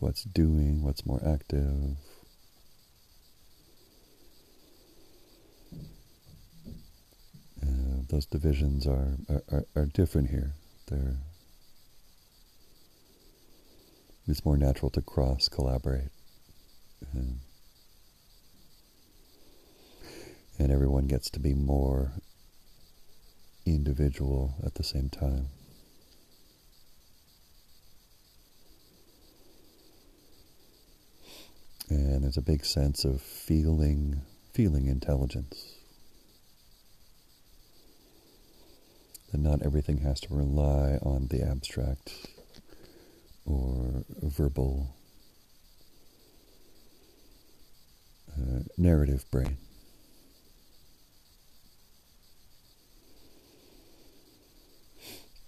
what's 0.00 0.24
doing, 0.24 0.82
what's 0.82 1.06
more 1.06 1.20
active. 1.26 1.96
Uh, 7.62 7.91
those 8.08 8.26
divisions 8.26 8.86
are, 8.86 9.16
are, 9.28 9.64
are, 9.74 9.86
different 9.86 10.30
here. 10.30 10.54
They're 10.88 11.16
it's 14.26 14.44
more 14.44 14.56
natural 14.56 14.90
to 14.90 15.02
cross 15.02 15.48
collaborate. 15.48 16.10
And, 17.12 17.40
and 20.58 20.70
everyone 20.70 21.06
gets 21.06 21.28
to 21.30 21.40
be 21.40 21.54
more 21.54 22.12
individual 23.66 24.54
at 24.64 24.74
the 24.74 24.84
same 24.84 25.08
time. 25.08 25.48
And 31.88 32.24
there's 32.24 32.36
a 32.36 32.42
big 32.42 32.64
sense 32.64 33.04
of 33.04 33.20
feeling 33.20 34.22
feeling 34.52 34.86
intelligence. 34.86 35.81
That 39.32 39.40
not 39.40 39.62
everything 39.62 39.98
has 39.98 40.20
to 40.20 40.34
rely 40.34 40.98
on 41.02 41.28
the 41.28 41.42
abstract 41.42 42.12
or 43.46 44.04
verbal 44.20 44.94
uh, 48.30 48.60
narrative 48.76 49.24
brain. 49.30 49.56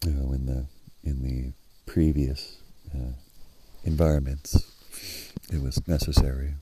Know, 0.06 0.32
in 0.32 0.44
the 0.46 0.66
in 1.02 1.22
the 1.22 1.52
previous 1.86 2.58
uh, 2.94 3.12
environments, 3.84 4.54
it 5.50 5.62
was 5.62 5.86
necessary 5.88 6.54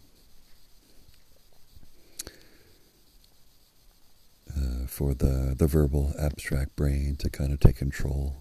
uh, 4.56 4.82
for 4.92 5.14
the 5.14 5.55
the 5.57 5.66
verbal 5.66 6.12
abstract 6.18 6.76
brain 6.76 7.16
to 7.16 7.31
kind 7.31 7.50
of 7.52 7.59
take 7.61 7.76
control. 7.76 8.37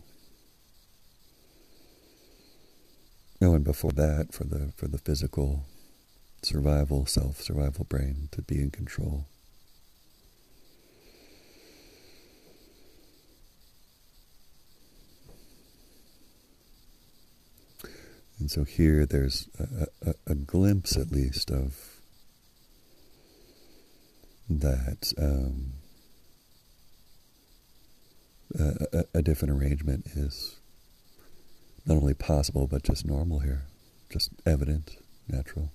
Oh, 3.42 3.56
and 3.56 3.64
before 3.64 3.94
that, 3.94 4.34
for 4.34 4.44
the 4.44 4.74
for 4.76 4.88
the 4.90 4.98
physical 4.98 5.64
survival, 6.44 7.06
self 7.06 7.42
survival 7.42 7.86
brain 7.86 8.28
to 8.32 8.42
be 8.42 8.60
in 8.60 8.70
control. 8.70 9.28
And 18.40 18.50
so 18.50 18.64
here 18.64 19.06
there's 19.06 19.48
a, 19.60 19.88
a, 20.02 20.16
a 20.26 20.36
glimpse, 20.36 20.98
at 20.98 21.12
least, 21.12 21.52
of 21.52 22.02
that 24.50 25.14
um, 25.18 25.74
a, 28.60 29.06
a 29.14 29.22
different 29.22 29.54
arrangement 29.54 30.08
is 30.08 30.60
not 31.86 31.98
only 31.98 32.14
possible 32.14 32.68
but 32.68 32.84
just 32.84 33.06
normal 33.06 33.40
here, 33.40 33.64
just 34.12 34.32
evident, 34.46 34.98
natural. 35.28 35.72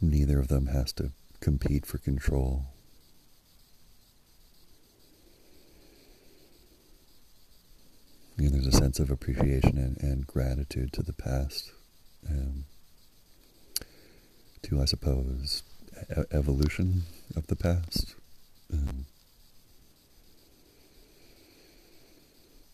Neither 0.00 0.38
of 0.38 0.48
them 0.48 0.66
has 0.66 0.92
to 0.94 1.12
compete 1.40 1.84
for 1.86 1.98
control. 1.98 2.66
And 8.38 8.54
there's 8.54 8.66
a 8.66 8.72
sense 8.72 8.98
of 8.98 9.10
appreciation 9.10 9.76
and, 9.76 9.98
and 9.98 10.26
gratitude 10.26 10.94
to 10.94 11.02
the 11.02 11.12
past, 11.12 11.72
um, 12.26 12.64
to, 14.62 14.80
I 14.80 14.86
suppose, 14.86 15.62
e- 16.10 16.22
evolution 16.32 17.02
of 17.36 17.48
the 17.48 17.56
past. 17.56 18.14
Um, 18.72 19.06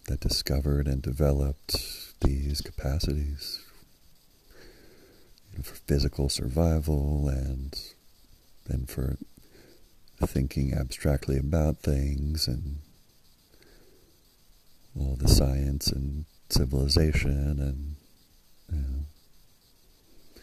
that 0.06 0.20
discovered 0.20 0.86
and 0.86 1.02
developed 1.02 2.20
these 2.20 2.60
capacities 2.60 3.64
you 5.50 5.58
know, 5.58 5.62
for 5.62 5.74
physical 5.74 6.28
survival 6.28 7.28
and 7.28 7.74
then 8.66 8.86
for 8.86 9.16
thinking 10.24 10.72
abstractly 10.74 11.38
about 11.38 11.78
things 11.78 12.46
and 12.48 12.78
all 14.98 15.16
the 15.16 15.28
science 15.28 15.88
and 15.88 16.24
civilization 16.48 17.60
and 17.60 17.96
you 18.72 18.78
know, 18.78 20.40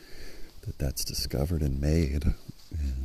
that 0.66 0.78
that's 0.78 1.04
discovered 1.04 1.62
and 1.62 1.82
made. 1.82 2.24
And 2.24 2.36
uh, 2.74 3.03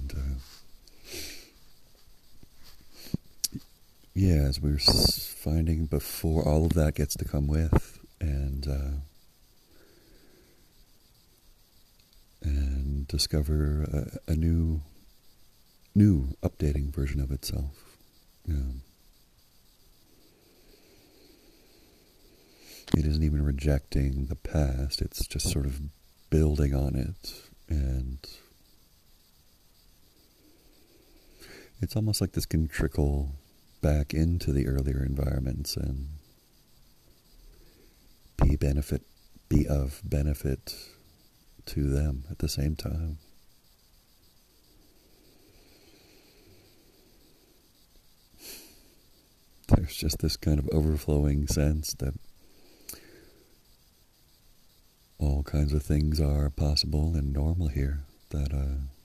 yeah 4.19 4.43
as 4.49 4.61
we 4.61 4.73
are 4.73 4.79
finding 4.79 5.87
before 5.87 6.43
all 6.43 6.67
of 6.67 6.73
that 6.73 6.95
gets 6.97 7.15
to 7.15 7.25
come 7.25 7.47
with 7.47 8.01
and 8.21 8.67
uh, 8.67 8.99
and 12.43 13.07
discover 13.07 13.83
a, 14.27 14.33
a 14.33 14.35
new 14.35 14.81
new 15.95 16.37
updating 16.43 16.93
version 16.93 17.21
of 17.21 17.31
itself 17.31 17.97
yeah. 18.47 18.55
it 22.97 23.07
isn't 23.07 23.23
even 23.23 23.45
rejecting 23.45 24.27
the 24.27 24.35
past, 24.35 25.03
it's 25.03 25.27
just 25.27 25.51
sort 25.51 25.67
of 25.67 25.81
building 26.31 26.75
on 26.75 26.97
it. 26.97 27.35
And 27.69 28.19
it's 31.81 31.95
almost 31.95 32.21
like 32.21 32.33
this 32.33 32.47
can 32.47 32.67
trickle 32.67 33.35
back 33.81 34.13
into 34.13 34.53
the 34.53 34.67
earlier 34.67 35.05
environments 35.05 35.77
and 35.77 36.09
be 38.43 38.57
benefit 38.57 39.03
be 39.49 39.67
of 39.67 40.01
benefit 40.05 40.75
to 41.65 41.89
them 41.89 42.25
at 42.31 42.39
the 42.39 42.49
same 42.49 42.77
time. 42.77 43.19
There's 49.69 49.97
just 49.97 50.19
this 50.19 50.37
kind 50.37 50.59
of 50.59 50.69
overflowing 50.73 51.47
sense 51.47 51.95
that 51.95 52.15
all 55.19 55.43
kinds 55.43 55.73
of 55.73 55.83
things 55.83 56.21
are 56.21 56.49
possible 56.49 57.15
and 57.15 57.33
normal 57.33 57.69
here 57.69 58.05
that 58.31 58.53
uh, 58.53 58.98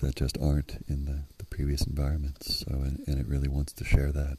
that 0.00 0.16
just 0.16 0.38
aren't 0.38 0.84
in 0.88 1.04
the, 1.04 1.24
the 1.38 1.44
previous 1.44 1.86
environments. 1.86 2.58
So, 2.60 2.74
and, 2.74 3.02
and 3.06 3.18
it 3.18 3.26
really 3.26 3.48
wants 3.48 3.72
to 3.74 3.84
share 3.84 4.12
that. 4.12 4.38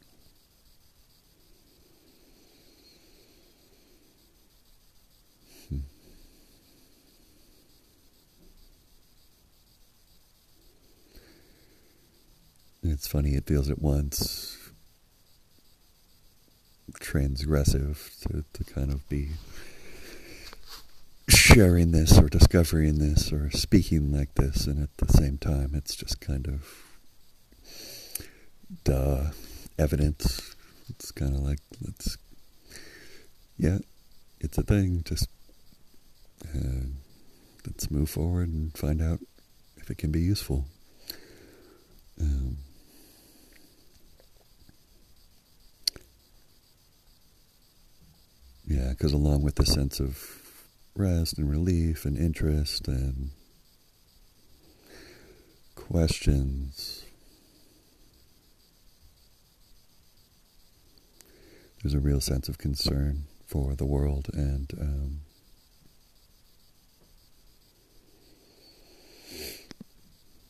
Hmm. 5.70 5.80
It's 12.84 13.08
funny, 13.08 13.36
it 13.36 13.46
feels 13.46 13.70
at 13.70 13.82
once 13.82 14.58
transgressive 17.00 18.20
to, 18.22 18.44
to 18.54 18.64
kind 18.74 18.92
of 18.92 19.08
be 19.10 19.30
sharing 21.38 21.92
this 21.92 22.18
or 22.18 22.30
discovering 22.30 23.00
this 23.00 23.32
or 23.32 23.52
speaking 23.52 24.12
like 24.12 24.36
this, 24.36 24.68
and 24.68 24.82
at 24.82 24.96
the 24.98 25.12
same 25.12 25.38
time, 25.38 25.72
it's 25.74 25.96
just 25.96 26.20
kind 26.22 26.48
of 26.48 26.68
duh, 28.84 29.32
evidence. 29.78 30.56
It's 30.90 31.12
kind 31.12 31.36
of 31.36 31.42
like, 31.42 31.60
let's, 31.86 32.18
yeah, 33.58 33.80
it's 34.40 34.58
a 34.58 34.64
thing. 34.64 35.04
Just 35.06 35.30
uh, 36.54 36.88
let's 37.66 37.90
move 37.90 38.10
forward 38.10 38.50
and 38.50 38.76
find 38.78 39.02
out 39.02 39.20
if 39.78 39.90
it 39.90 39.98
can 39.98 40.12
be 40.12 40.22
useful. 40.22 40.66
Um, 42.20 42.58
Yeah, 48.72 48.92
because 48.92 49.12
along 49.12 49.44
with 49.44 49.56
the 49.56 49.66
sense 49.66 50.00
of 50.00 50.41
rest 50.96 51.38
and 51.38 51.50
relief 51.50 52.06
and 52.06 52.18
interest 52.18 52.88
and 52.88 53.32
questions, 55.76 57.04
there's 61.82 61.94
a 61.94 62.00
real 62.00 62.22
sense 62.22 62.48
of 62.48 62.58
concern 62.58 63.24
for 63.46 63.76
the 63.76 63.86
world 63.86 64.30
and 64.34 64.74
um, 64.80 65.20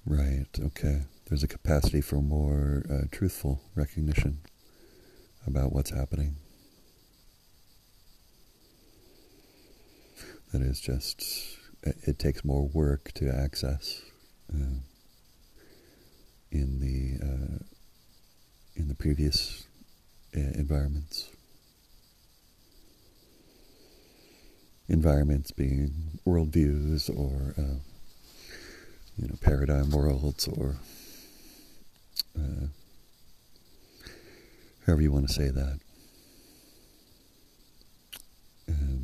right 0.06 0.48
okay. 0.60 1.04
There's 1.28 1.44
a 1.44 1.48
capacity 1.48 2.02
for 2.02 2.22
more 2.22 2.84
uh, 2.90 3.08
truthful 3.10 3.62
recognition 3.74 4.40
about 5.48 5.72
what's 5.72 5.92
happening 5.92 6.36
that 10.52 10.62
is 10.62 10.80
just 10.80 11.24
it 11.84 12.20
takes 12.20 12.46
more 12.46 12.68
work 12.68 13.12
to 13.14 13.30
access 13.30 14.02
uh, 14.54 14.80
in 16.52 16.80
the 16.80 17.26
uh, 17.26 17.64
in 18.76 18.88
the 18.88 18.96
previous 18.96 19.66
uh, 20.36 20.40
environments. 20.40 21.30
Environments 24.90 25.52
being 25.52 26.20
worldviews 26.28 27.10
or 27.10 27.54
uh, 27.58 27.80
you 29.18 29.28
know 29.28 29.36
paradigm 29.42 29.90
worlds 29.90 30.48
or 30.48 30.76
uh, 32.38 32.68
however 34.86 35.02
you 35.02 35.12
want 35.12 35.28
to 35.28 35.34
say 35.34 35.50
that. 35.50 35.80
Um, 38.68 39.01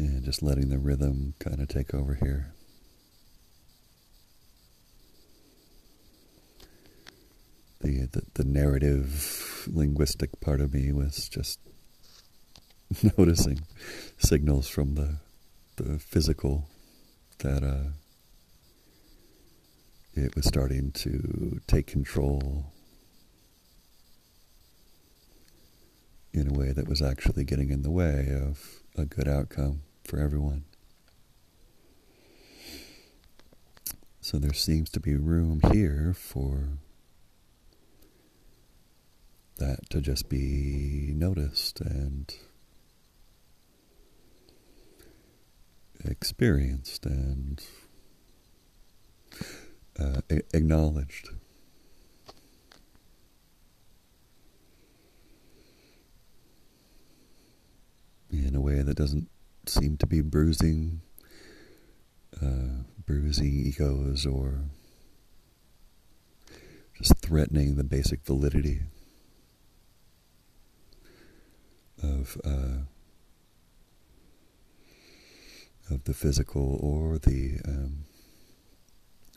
And 0.00 0.24
just 0.24 0.42
letting 0.42 0.70
the 0.70 0.78
rhythm 0.78 1.34
kind 1.38 1.60
of 1.60 1.68
take 1.68 1.92
over 1.92 2.14
here. 2.14 2.54
The, 7.82 8.06
the, 8.06 8.22
the 8.32 8.44
narrative 8.44 9.68
linguistic 9.70 10.40
part 10.40 10.62
of 10.62 10.72
me 10.72 10.90
was 10.92 11.28
just 11.28 11.60
noticing 13.18 13.60
signals 14.16 14.68
from 14.68 14.94
the 14.94 15.18
the 15.76 15.98
physical 15.98 16.68
that 17.38 17.62
uh, 17.62 17.90
it 20.14 20.34
was 20.34 20.46
starting 20.46 20.92
to 20.92 21.60
take 21.66 21.86
control 21.86 22.72
in 26.32 26.48
a 26.48 26.58
way 26.58 26.72
that 26.72 26.88
was 26.88 27.02
actually 27.02 27.44
getting 27.44 27.70
in 27.70 27.82
the 27.82 27.90
way 27.90 28.28
of 28.30 28.82
a 28.96 29.04
good 29.04 29.28
outcome 29.28 29.82
for 30.04 30.18
everyone. 30.18 30.64
So 34.20 34.38
there 34.38 34.52
seems 34.52 34.90
to 34.90 35.00
be 35.00 35.16
room 35.16 35.60
here 35.72 36.14
for 36.14 36.78
that 39.56 39.90
to 39.90 40.00
just 40.00 40.28
be 40.28 41.12
noticed 41.14 41.80
and 41.80 42.32
experienced 46.04 47.06
and 47.06 47.60
uh, 49.98 50.20
acknowledged. 50.28 51.30
In 58.30 58.54
a 58.54 58.60
way 58.60 58.80
that 58.82 58.96
doesn't 58.96 59.28
seem 59.66 59.96
to 59.98 60.06
be 60.06 60.20
bruising, 60.20 61.02
uh, 62.40 62.84
bruising 63.04 63.52
egos 63.52 64.26
or 64.26 64.64
just 66.94 67.18
threatening 67.18 67.76
the 67.76 67.84
basic 67.84 68.24
validity 68.24 68.82
of 72.02 72.40
uh, 72.44 72.84
of 75.90 76.04
the 76.04 76.14
physical 76.14 76.78
or 76.80 77.18
the 77.18 77.58
um, 77.66 78.04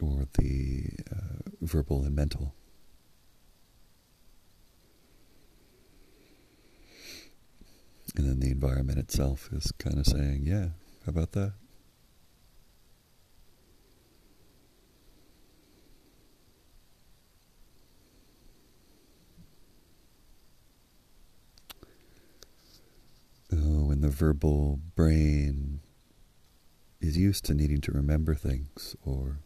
or 0.02 0.28
the 0.40 0.90
uh, 1.12 1.50
verbal 1.62 2.04
and 2.04 2.16
mental. 2.16 2.54
And 8.16 8.28
then 8.28 8.40
the 8.40 8.52
environment 8.52 9.00
itself 9.00 9.50
is 9.52 9.72
kind 9.74 9.98
of 9.98 10.06
saying, 10.06 10.44
yeah, 10.46 10.70
how 11.06 11.10
about 11.10 11.32
that? 11.32 11.54
Oh, 23.52 23.86
when 23.86 24.02
the 24.02 24.10
verbal 24.10 24.80
brain 24.96 25.80
is 27.02 27.18
used 27.18 27.46
to 27.46 27.54
needing 27.54 27.82
to 27.82 27.92
remember 27.92 28.34
things 28.34 28.96
or 29.04 29.40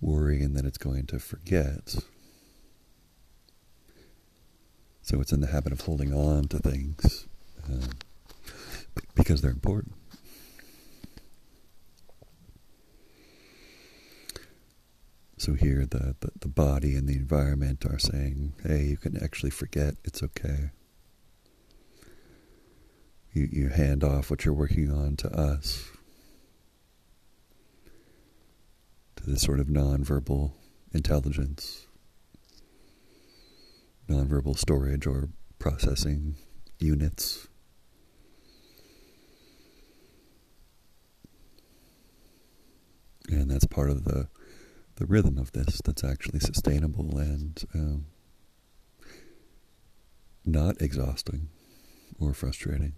worrying 0.00 0.54
that 0.54 0.64
it's 0.64 0.78
going 0.78 1.06
to 1.06 1.18
forget. 1.18 1.96
So 5.06 5.20
it's 5.20 5.30
in 5.30 5.40
the 5.40 5.46
habit 5.46 5.72
of 5.72 5.82
holding 5.82 6.12
on 6.12 6.48
to 6.48 6.58
things 6.58 7.28
um, 7.68 7.90
because 9.14 9.40
they're 9.40 9.52
important. 9.52 9.94
So 15.38 15.52
here, 15.52 15.86
the, 15.86 16.16
the, 16.18 16.32
the 16.40 16.48
body 16.48 16.96
and 16.96 17.06
the 17.06 17.14
environment 17.14 17.86
are 17.86 18.00
saying, 18.00 18.54
hey, 18.64 18.82
you 18.82 18.96
can 18.96 19.16
actually 19.22 19.50
forget, 19.50 19.94
it's 20.02 20.24
okay. 20.24 20.70
You, 23.32 23.48
you 23.52 23.68
hand 23.68 24.02
off 24.02 24.28
what 24.28 24.44
you're 24.44 24.52
working 24.52 24.90
on 24.90 25.14
to 25.18 25.28
us. 25.28 25.88
To 29.18 29.30
this 29.30 29.42
sort 29.42 29.60
of 29.60 29.68
nonverbal 29.68 30.50
intelligence, 30.92 31.85
nonverbal 34.08 34.58
storage 34.58 35.06
or 35.06 35.28
processing 35.58 36.36
units. 36.78 37.48
And 43.28 43.50
that's 43.50 43.66
part 43.66 43.90
of 43.90 44.04
the 44.04 44.28
the 44.96 45.06
rhythm 45.06 45.36
of 45.36 45.52
this 45.52 45.80
that's 45.84 46.02
actually 46.02 46.40
sustainable 46.40 47.18
and 47.18 47.62
um, 47.74 48.06
not 50.44 50.80
exhausting 50.80 51.48
or 52.18 52.32
frustrating. 52.32 52.94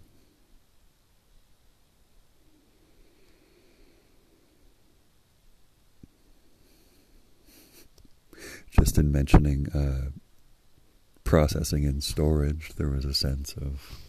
Just 8.71 8.97
in 8.97 9.11
mentioning 9.11 9.67
uh, 9.73 10.11
processing 11.29 11.85
and 11.85 12.03
storage, 12.03 12.73
there 12.77 12.89
was 12.89 13.05
a 13.05 13.13
sense 13.13 13.53
of, 13.53 13.99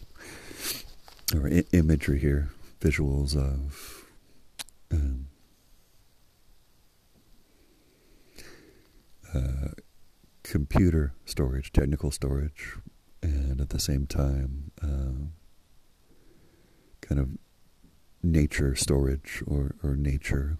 or 1.35 1.47
I- 1.47 1.65
imagery 1.71 2.17
here, 2.17 2.49
visuals 2.79 3.35
of 3.35 4.07
um, 4.91 5.27
uh, 9.35 9.67
computer 10.41 11.13
storage, 11.23 11.71
technical 11.71 12.09
storage, 12.09 12.77
and 13.21 13.61
at 13.61 13.69
the 13.69 13.77
same 13.77 14.07
time, 14.07 14.71
uh, 14.81 15.27
kind 17.01 17.21
of 17.21 17.29
nature 18.23 18.73
storage 18.73 19.43
or, 19.45 19.75
or 19.83 19.95
nature 19.95 20.57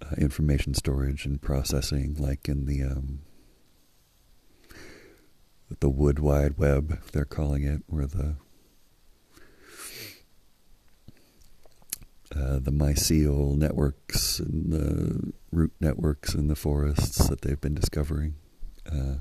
uh, 0.00 0.14
information 0.18 0.72
storage 0.72 1.26
and 1.26 1.42
processing, 1.42 2.14
like 2.16 2.48
in 2.48 2.66
the 2.66 2.80
um, 2.84 3.22
the 5.80 5.88
wood 5.88 6.18
wide 6.18 6.58
web, 6.58 7.00
they're 7.12 7.24
calling 7.24 7.64
it, 7.64 7.82
where 7.86 8.06
the 8.06 8.36
uh, 12.34 12.58
the 12.58 12.70
mycelial 12.70 13.56
networks 13.56 14.38
and 14.38 14.72
the 14.72 15.32
root 15.50 15.72
networks 15.80 16.34
in 16.34 16.48
the 16.48 16.56
forests 16.56 17.26
that 17.28 17.40
they've 17.40 17.60
been 17.60 17.74
discovering. 17.74 18.34
Uh, 18.90 19.16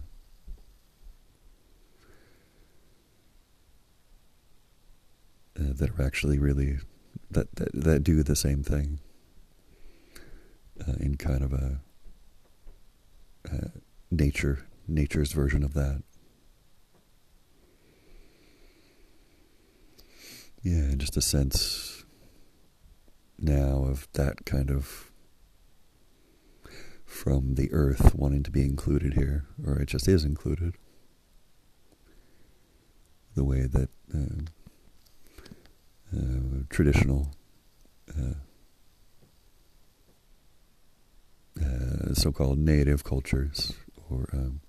uh, 5.60 5.74
that 5.74 5.90
are 5.98 6.06
actually 6.06 6.38
really 6.38 6.78
that, 7.32 7.56
that 7.56 7.70
that 7.74 8.04
do 8.04 8.24
the 8.24 8.36
same 8.36 8.64
thing 8.64 9.00
uh, 10.88 10.94
in 11.00 11.16
kind 11.16 11.42
of 11.44 11.54
a 11.54 11.80
uh, 13.52 13.70
nature 14.12 14.66
nature's 14.88 15.32
version 15.32 15.64
of 15.64 15.74
that. 15.74 16.04
Yeah, 20.70 20.96
just 20.98 21.16
a 21.16 21.22
sense 21.22 22.04
now 23.40 23.86
of 23.86 24.10
that 24.16 24.46
kind 24.46 24.70
of 24.70 25.12
from 27.06 27.56
the 27.56 27.72
earth 27.72 28.14
wanting 28.14 28.44
to 28.44 28.52
be 28.52 28.66
included 28.66 29.14
here, 29.14 29.46
or 29.66 29.80
it 29.80 29.86
just 29.86 30.10
is 30.10 30.26
included. 30.26 30.74
The 33.36 33.46
way 33.46 33.62
that 33.62 33.88
uh, 34.14 34.44
uh, 36.14 36.64
traditional 36.70 37.32
uh, 38.20 38.34
uh 41.64 42.14
so-called 42.14 42.60
native 42.60 43.06
cultures 43.06 43.72
or 44.10 44.28
um, 44.34 44.60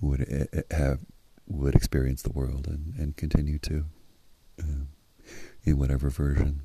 would 0.00 0.26
have 0.72 0.98
would 1.46 1.76
experience 1.76 2.22
the 2.22 2.32
world 2.32 2.66
and, 2.66 2.92
and 2.98 3.16
continue 3.16 3.60
to 3.60 3.84
in 5.64 5.78
whatever 5.78 6.10
version. 6.10 6.62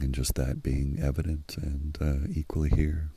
And 0.00 0.12
just 0.12 0.34
that 0.34 0.62
being 0.62 0.98
evident 1.00 1.56
and 1.56 1.96
uh, 2.00 2.26
equally 2.34 2.70
here. 2.70 3.10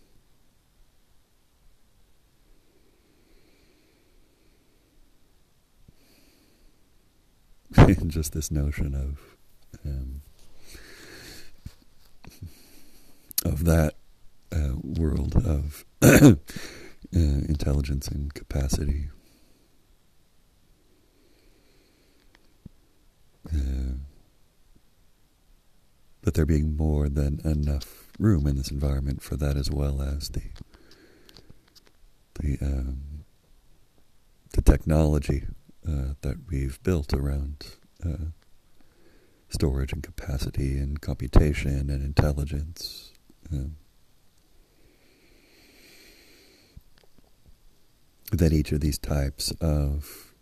and 7.77 8.11
just 8.11 8.33
this 8.33 8.51
notion 8.51 8.93
of 8.95 9.37
um, 9.85 10.21
of 13.45 13.65
that 13.65 13.95
uh, 14.51 14.73
world 14.83 15.35
of 15.35 15.85
uh, 16.01 16.35
intelligence 17.11 18.07
and 18.07 18.33
capacity. 18.33 19.09
Uh, 23.53 23.97
but 26.23 26.33
there 26.33 26.45
being 26.45 26.75
more 26.75 27.07
than 27.07 27.39
enough 27.45 28.11
room 28.19 28.47
in 28.47 28.57
this 28.57 28.71
environment 28.71 29.21
for 29.21 29.37
that, 29.37 29.55
as 29.55 29.71
well 29.71 30.01
as 30.01 30.29
the 30.29 30.41
the 32.39 32.57
um, 32.61 33.23
the 34.53 34.61
technology 34.61 35.45
uh, 35.87 36.13
that 36.21 36.37
we've 36.49 36.81
built 36.83 37.13
around 37.13 37.65
uh, 38.05 38.31
storage 39.49 39.93
and 39.93 40.03
capacity 40.03 40.77
and 40.77 41.01
computation 41.01 41.89
and 41.89 42.03
intelligence. 42.03 43.13
Um, 43.51 43.77
that 48.31 48.51
each 48.51 48.73
of 48.73 48.81
these 48.81 48.97
types 48.97 49.51
of 49.61 50.33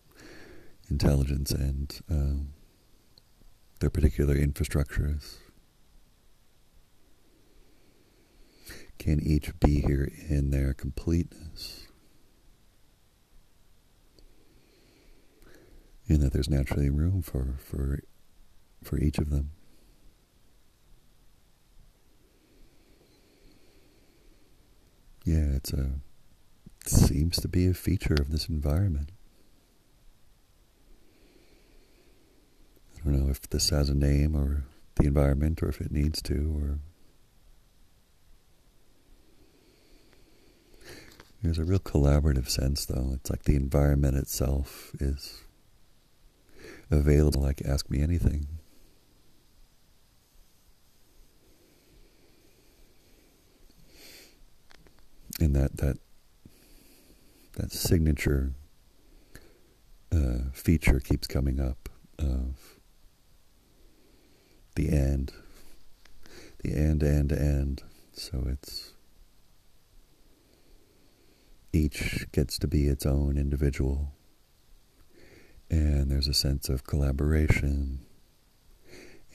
intelligence 0.89 1.51
and 1.51 1.99
um, 2.09 2.49
their 3.85 3.91
particular 3.91 4.33
infrastructures 4.35 5.35
can 8.97 9.19
each 9.21 9.51
be 9.59 9.81
here 9.81 10.11
in 10.27 10.49
their 10.49 10.73
completeness. 10.73 11.85
And 16.09 16.19
that 16.23 16.33
there's 16.33 16.49
naturally 16.49 16.89
room 16.89 17.21
for, 17.21 17.57
for, 17.59 17.99
for 18.83 18.97
each 18.97 19.19
of 19.19 19.29
them. 19.29 19.51
Yeah, 25.25 25.57
it's 25.57 25.73
a 25.73 25.91
seems 26.87 27.37
to 27.41 27.47
be 27.47 27.67
a 27.67 27.73
feature 27.75 28.15
of 28.15 28.31
this 28.31 28.49
environment. 28.49 29.11
I 32.94 32.94
don't 33.05 33.25
know 33.25 33.29
if 33.29 33.41
this 33.49 33.69
has 33.69 33.89
a 33.89 33.95
name 33.95 34.35
or 34.35 34.63
the 34.95 35.05
environment 35.05 35.61
or 35.61 35.69
if 35.69 35.79
it 35.79 35.91
needs 35.91 36.21
to 36.23 36.59
or 36.59 36.79
there's 41.41 41.59
a 41.59 41.63
real 41.63 41.79
collaborative 41.79 42.49
sense 42.49 42.85
though. 42.85 43.11
It's 43.13 43.29
like 43.29 43.43
the 43.43 43.55
environment 43.55 44.17
itself 44.17 44.91
is 44.99 45.43
available 46.89 47.41
like 47.41 47.61
ask 47.63 47.89
me 47.89 48.01
anything. 48.01 48.47
And 55.39 55.55
that 55.55 55.77
that 55.77 55.97
that 57.53 57.71
signature 57.71 58.53
uh, 60.11 60.49
feature 60.53 60.99
keeps 60.99 61.27
coming 61.27 61.59
up 61.59 61.89
of 62.17 62.74
the 64.75 64.89
end, 64.89 65.31
the 66.63 66.73
end, 66.73 67.03
end, 67.03 67.31
end. 67.31 67.83
So 68.13 68.47
it's 68.47 68.93
each 71.73 72.31
gets 72.31 72.57
to 72.59 72.67
be 72.67 72.87
its 72.87 73.05
own 73.05 73.37
individual, 73.37 74.13
and 75.69 76.09
there's 76.09 76.27
a 76.27 76.33
sense 76.33 76.69
of 76.69 76.85
collaboration, 76.85 77.99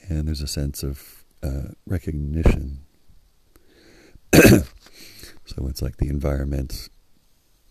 and 0.09 0.27
there's 0.27 0.41
a 0.41 0.47
sense 0.47 0.81
of 0.83 1.25
uh, 1.43 1.73
recognition. 1.85 2.79
so 4.33 5.67
it's 5.67 5.81
like 5.81 5.97
the 5.97 6.09
environment 6.09 6.89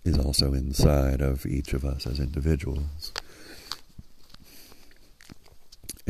is 0.04 0.18
also 0.18 0.54
inside 0.54 1.20
of 1.20 1.46
each 1.46 1.72
of 1.72 1.84
us 1.84 2.06
as 2.06 2.20
individuals. 2.20 3.12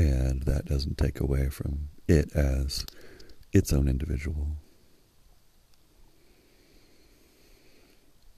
And 0.00 0.44
that 0.44 0.64
doesn't 0.64 0.96
take 0.96 1.20
away 1.20 1.50
from 1.50 1.90
it 2.08 2.34
as 2.34 2.86
its 3.52 3.70
own 3.70 3.86
individual. 3.86 4.56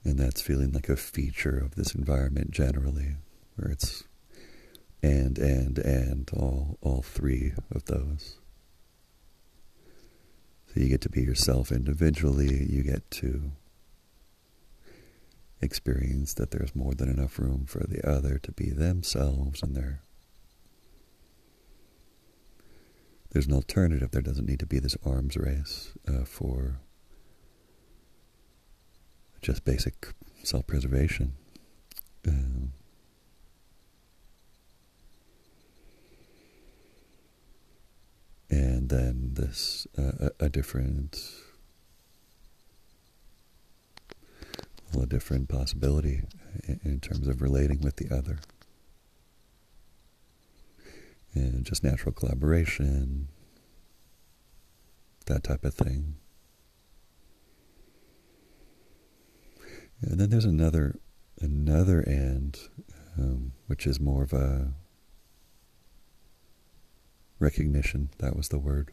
And 0.02 0.18
that's 0.18 0.42
feeling 0.42 0.72
like 0.72 0.88
a 0.88 0.96
feature 0.96 1.56
of 1.56 1.76
this 1.76 1.94
environment 1.94 2.50
generally, 2.50 3.14
where 3.54 3.70
it's 3.70 4.02
and, 5.04 5.38
and, 5.38 5.78
and, 5.78 6.28
all, 6.32 6.78
all 6.80 7.02
three 7.02 7.52
of 7.72 7.84
those. 7.84 8.38
So 10.66 10.80
you 10.80 10.88
get 10.88 11.00
to 11.02 11.08
be 11.08 11.22
yourself 11.22 11.70
individually, 11.70 12.66
you 12.68 12.82
get 12.82 13.08
to 13.12 13.52
experience 15.60 16.34
that 16.34 16.50
there's 16.50 16.74
more 16.74 16.94
than 16.94 17.08
enough 17.08 17.38
room 17.38 17.66
for 17.66 17.84
the 17.86 18.04
other 18.04 18.38
to 18.38 18.50
be 18.50 18.70
themselves 18.70 19.62
and 19.62 19.76
their 19.76 20.02
there's 23.32 23.46
an 23.46 23.54
alternative. 23.54 24.10
There 24.10 24.22
doesn't 24.22 24.46
need 24.46 24.60
to 24.60 24.66
be 24.66 24.78
this 24.78 24.96
arms 25.04 25.36
race 25.36 25.92
uh, 26.06 26.24
for 26.24 26.80
just 29.40 29.64
basic 29.64 30.08
self-preservation. 30.42 31.32
Um, 32.28 32.72
and 38.50 38.90
then 38.90 39.30
this 39.32 39.86
uh, 39.98 40.28
a, 40.40 40.44
a 40.44 40.48
different 40.48 41.18
a 45.00 45.06
different 45.06 45.48
possibility 45.48 46.22
in 46.84 47.00
terms 47.00 47.26
of 47.26 47.40
relating 47.40 47.80
with 47.80 47.96
the 47.96 48.14
other 48.14 48.38
and 51.34 51.64
just 51.64 51.82
natural 51.82 52.12
collaboration, 52.12 53.28
that 55.26 55.44
type 55.44 55.64
of 55.64 55.74
thing. 55.74 56.16
And 60.02 60.18
then 60.18 60.30
there's 60.30 60.44
another 60.44 60.96
another 61.40 62.02
end, 62.06 62.58
um, 63.18 63.52
which 63.66 63.86
is 63.86 64.00
more 64.00 64.22
of 64.22 64.32
a 64.32 64.72
recognition. 67.38 68.10
That 68.18 68.36
was 68.36 68.48
the 68.48 68.58
word. 68.58 68.92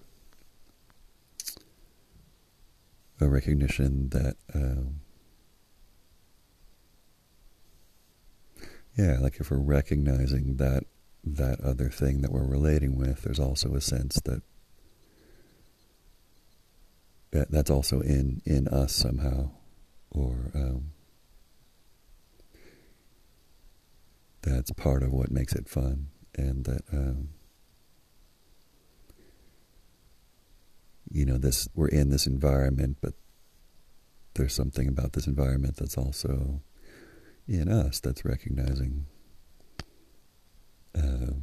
A 3.22 3.28
recognition 3.28 4.10
that, 4.10 4.38
um, 4.54 5.02
yeah, 8.98 9.18
like 9.20 9.40
if 9.40 9.52
we're 9.52 9.58
recognizing 9.58 10.56
that 10.58 10.86
that 11.24 11.60
other 11.62 11.90
thing 11.90 12.22
that 12.22 12.32
we're 12.32 12.46
relating 12.46 12.98
with, 12.98 13.24
there's 13.24 13.40
also 13.40 13.76
a 13.76 13.82
sense 13.82 14.20
that 14.22 14.42
that's 17.32 17.70
also 17.70 18.02
in 18.02 18.42
in 18.46 18.68
us 18.68 18.94
somehow, 18.94 19.52
or 20.10 20.52
um, 20.56 20.92
that's 24.42 24.72
part 24.72 25.04
of 25.04 25.12
what 25.12 25.32
makes 25.32 25.54
it 25.54 25.70
fun, 25.70 26.08
and 26.36 26.66
that 26.66 26.82
um, 26.92 27.30
you 31.12 31.26
know 31.26 31.38
this 31.38 31.70
we're 31.76 31.88
in 31.88 32.10
this 32.10 32.26
environment, 32.26 32.98
but 33.02 33.14
there's 34.34 34.54
something 34.54 34.88
about 34.88 35.14
this 35.14 35.28
environment 35.28 35.76
that's 35.78 35.98
also 35.98 36.62
in 37.48 37.68
us 37.68 38.00
that's 38.00 38.24
recognizing 38.24 39.06
uh, 40.96 41.34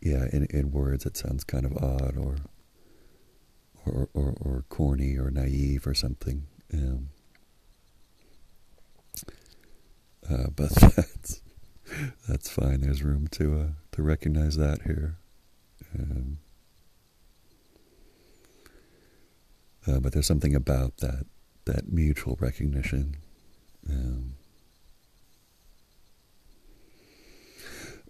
yeah, 0.00 0.26
in, 0.32 0.46
in 0.50 0.72
words 0.72 1.06
it 1.06 1.16
sounds 1.16 1.44
kind 1.44 1.64
of 1.64 1.76
odd 1.76 2.16
or 2.16 2.36
or 3.86 4.08
or, 4.14 4.34
or 4.40 4.64
corny 4.68 5.16
or 5.16 5.30
naive 5.30 5.86
or 5.86 5.94
something. 5.94 6.44
Um, 6.72 7.08
uh, 10.28 10.48
but 10.56 10.70
that's 10.70 11.40
that's 12.28 12.50
fine. 12.50 12.80
There's 12.80 13.02
room 13.02 13.28
to 13.32 13.60
uh, 13.60 13.66
to 13.92 14.02
recognize 14.02 14.56
that 14.56 14.82
here. 14.82 15.16
Um, 15.98 16.38
uh, 19.86 20.00
but 20.00 20.12
there's 20.12 20.26
something 20.26 20.54
about 20.54 20.98
that 20.98 21.26
that 21.64 21.92
mutual 21.92 22.36
recognition. 22.40 23.16
Um, 23.88 24.34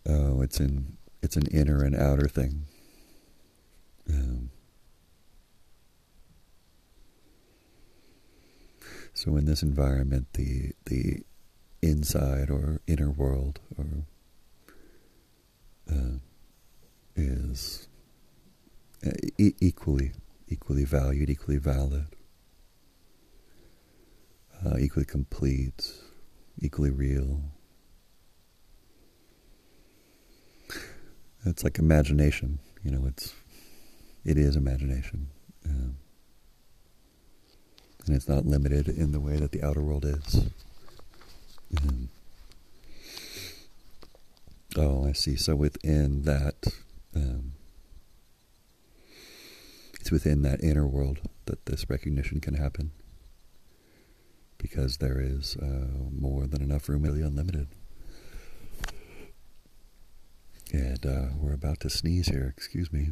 Oh, 0.09 0.43
it's 0.43 0.59
in 0.61 0.97
it's 1.23 1.37
an 1.37 1.47
inner 1.47 1.85
and 1.85 1.95
outer 1.95 2.29
thing. 2.29 2.65
Um, 4.09 4.51
so 9.15 9.37
in 9.37 9.45
this 9.47 9.63
environment, 9.63 10.27
the 10.35 10.73
the 10.87 11.23
inside 11.81 12.51
or 12.51 12.81
inner 12.87 13.11
world 13.11 13.61
or 13.79 13.87
uh, 15.91 16.19
is 17.17 17.89
e- 19.39 19.55
equally 19.61 20.13
equally 20.49 20.85
valued, 20.85 21.31
equally 21.31 21.59
valid, 21.59 22.07
uh, 24.65 24.77
equally 24.79 25.07
complete, 25.07 25.93
equally 26.61 26.91
real. 26.91 27.52
It's 31.45 31.65
like 31.65 31.79
imagination, 31.79 32.61
you 32.85 32.91
know. 32.93 33.05
It's 33.07 33.35
it 34.25 34.39
is 34.39 34.55
imagination, 34.55 35.29
um, 35.67 35.97
and 38.07 38.15
it's 38.15 38.29
not 38.29 38.47
limited 38.47 38.89
in 38.89 39.11
the 39.11 39.21
way 39.21 39.37
that 39.37 39.51
the 39.51 39.63
outer 39.63 39.83
world 39.83 40.05
is. 40.05 40.47
Um, 41.77 42.11
oh, 44.77 45.09
I 45.09 45.13
see. 45.13 45.35
So 45.37 45.57
within 45.57 46.23
that, 46.23 46.67
um, 47.17 47.55
it's 50.01 50.13
within 50.13 50.43
that 50.43 50.63
inner 50.63 50.87
world 50.87 51.21
that 51.47 51.67
this 51.67 51.91
recognition 51.91 52.41
can 52.41 52.55
happen, 52.55 52.93
because 54.59 54.99
there 54.99 55.21
is 55.21 55.57
uh, 55.57 56.09
more 56.13 56.47
than 56.47 56.63
enough 56.63 56.89
room, 56.89 57.03
really 57.03 57.23
unlimited. 57.23 57.67
And 60.73 61.05
uh, 61.05 61.27
we're 61.39 61.53
about 61.53 61.81
to 61.81 61.91
sneeze 61.91 62.29
here, 62.29 62.51
excuse 62.57 62.91
me. 62.91 63.11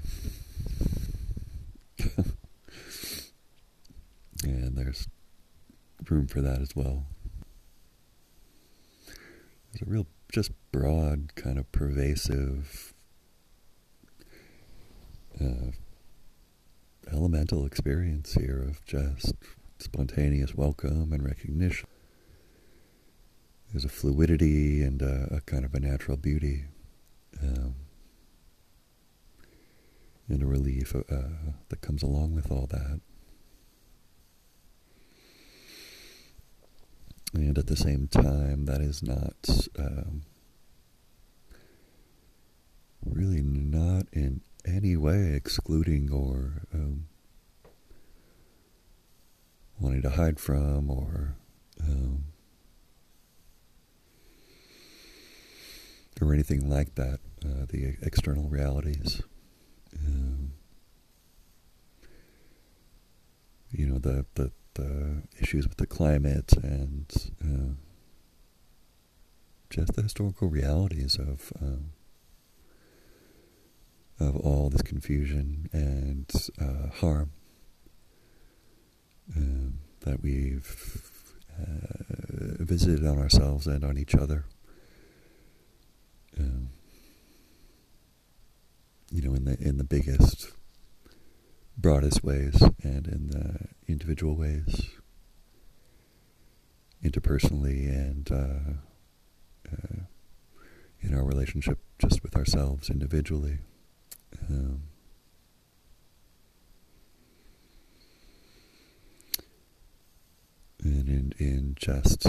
and 4.43 4.79
there's 4.79 5.07
room 6.09 6.27
for 6.27 6.41
that 6.41 6.63
as 6.63 6.75
well. 6.75 7.05
There's 9.73 9.87
a 9.87 9.91
real, 9.91 10.07
just 10.33 10.53
broad, 10.73 11.35
kind 11.35 11.59
of 11.59 11.71
pervasive, 11.71 12.95
uh, 15.39 15.73
elemental 17.13 17.67
experience 17.67 18.33
here 18.33 18.65
of 18.67 18.83
just 18.87 19.35
spontaneous 19.79 20.55
welcome 20.55 21.13
and 21.13 21.23
recognition. 21.23 21.87
There's 23.71 23.85
a 23.85 23.91
fluidity 23.91 24.83
and 24.83 25.03
a, 25.03 25.29
a 25.31 25.41
kind 25.43 25.67
of 25.67 25.75
a 25.75 25.81
natural 25.81 26.17
beauty. 26.17 26.65
Um, 27.43 27.75
and 30.29 30.43
a 30.43 30.47
relief 30.47 30.95
uh, 30.95 31.01
that 31.69 31.81
comes 31.81 32.03
along 32.03 32.35
with 32.35 32.51
all 32.51 32.67
that. 32.69 33.01
And 37.35 37.59
at 37.59 37.67
the 37.67 37.77
same 37.77 38.09
time, 38.09 38.67
that 38.67 38.81
is 38.81 39.03
not 39.03 39.69
um, 39.79 40.23
really 43.05 43.41
not 43.43 44.07
in 44.13 44.41
any 44.65 44.97
way 44.97 45.33
excluding 45.35 46.11
or 46.13 46.63
um, 46.75 47.07
wanting 49.79 50.03
to 50.03 50.11
hide 50.11 50.39
from 50.39 50.91
or 50.91 51.37
um, 51.81 52.25
or 56.21 56.35
anything 56.35 56.69
like 56.69 56.95
that. 56.97 57.21
Uh, 57.45 57.65
the 57.69 57.97
external 58.03 58.49
realities. 58.51 59.23
Um, 59.97 60.53
you 63.71 63.87
know 63.87 63.99
the, 63.99 64.27
the 64.35 64.53
the 64.75 65.23
issues 65.41 65.67
with 65.67 65.79
the 65.79 65.87
climate 65.87 66.53
and 66.63 67.07
uh, 67.43 67.75
just 69.71 69.95
the 69.95 70.03
historical 70.03 70.49
realities 70.49 71.19
of 71.19 71.53
um, 71.61 71.93
of 74.19 74.37
all 74.37 74.69
this 74.69 74.83
confusion 74.83 75.69
and 75.73 76.31
uh, 76.61 76.91
harm 76.95 77.33
um, 79.35 79.79
that 80.01 80.23
we've 80.23 81.23
uh, 81.59 82.63
visited 82.63 83.07
on 83.07 83.19
ourselves 83.19 83.67
and 83.67 83.83
on 83.83 83.97
each 83.97 84.15
other. 84.15 84.45
Um, 86.39 86.69
you 89.11 89.23
know, 89.23 89.35
in 89.35 89.45
the 89.45 89.59
in 89.61 89.77
the 89.77 89.85
biggest, 89.85 90.51
broadest 91.77 92.23
ways, 92.23 92.63
and 92.83 93.07
in 93.07 93.29
the 93.31 93.69
individual 93.89 94.37
ways, 94.37 94.83
interpersonally, 97.05 97.89
and 97.89 98.31
uh, 98.31 99.71
uh, 99.73 100.03
in 101.01 101.15
our 101.15 101.25
relationship 101.25 101.79
just 101.99 102.23
with 102.23 102.37
ourselves 102.37 102.89
individually. 102.89 103.59
Um, 104.49 104.83
and 110.83 111.09
in 111.09 111.33
in 111.39 111.75
just 111.77 112.27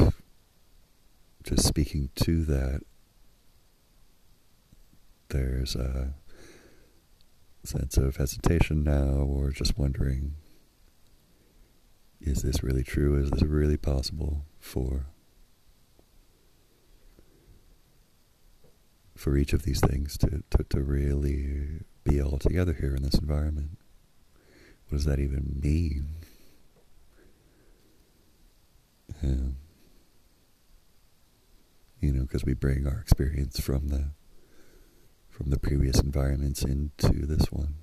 just 1.43 1.67
speaking 1.67 2.09
to 2.15 2.43
that, 2.45 2.81
there's 5.29 5.75
a 5.75 6.13
sense 7.63 7.97
of 7.97 8.17
hesitation 8.17 8.83
now, 8.83 9.23
or 9.23 9.51
just 9.51 9.77
wondering, 9.77 10.35
is 12.19 12.41
this 12.41 12.63
really 12.63 12.83
true? 12.83 13.21
Is 13.21 13.31
this 13.31 13.43
really 13.43 13.77
possible 13.77 14.45
for 14.59 15.07
for 19.15 19.37
each 19.37 19.53
of 19.53 19.63
these 19.63 19.79
things 19.79 20.17
to, 20.17 20.43
to, 20.49 20.63
to 20.63 20.81
really 20.81 21.81
be 22.03 22.19
all 22.19 22.39
together 22.39 22.73
here 22.73 22.95
in 22.95 23.03
this 23.03 23.15
environment? 23.15 23.77
What 24.87 24.97
does 24.97 25.05
that 25.05 25.19
even 25.19 25.59
mean? 25.61 26.07
Um, 29.23 29.57
you 31.99 32.11
know, 32.11 32.23
because 32.23 32.43
we 32.43 32.55
bring 32.55 32.87
our 32.87 32.99
experience 32.99 33.59
from 33.59 33.89
the 33.89 34.11
from 35.41 35.49
the 35.49 35.57
previous 35.57 35.99
environments 35.99 36.63
into 36.63 37.25
this 37.25 37.51
one. 37.51 37.73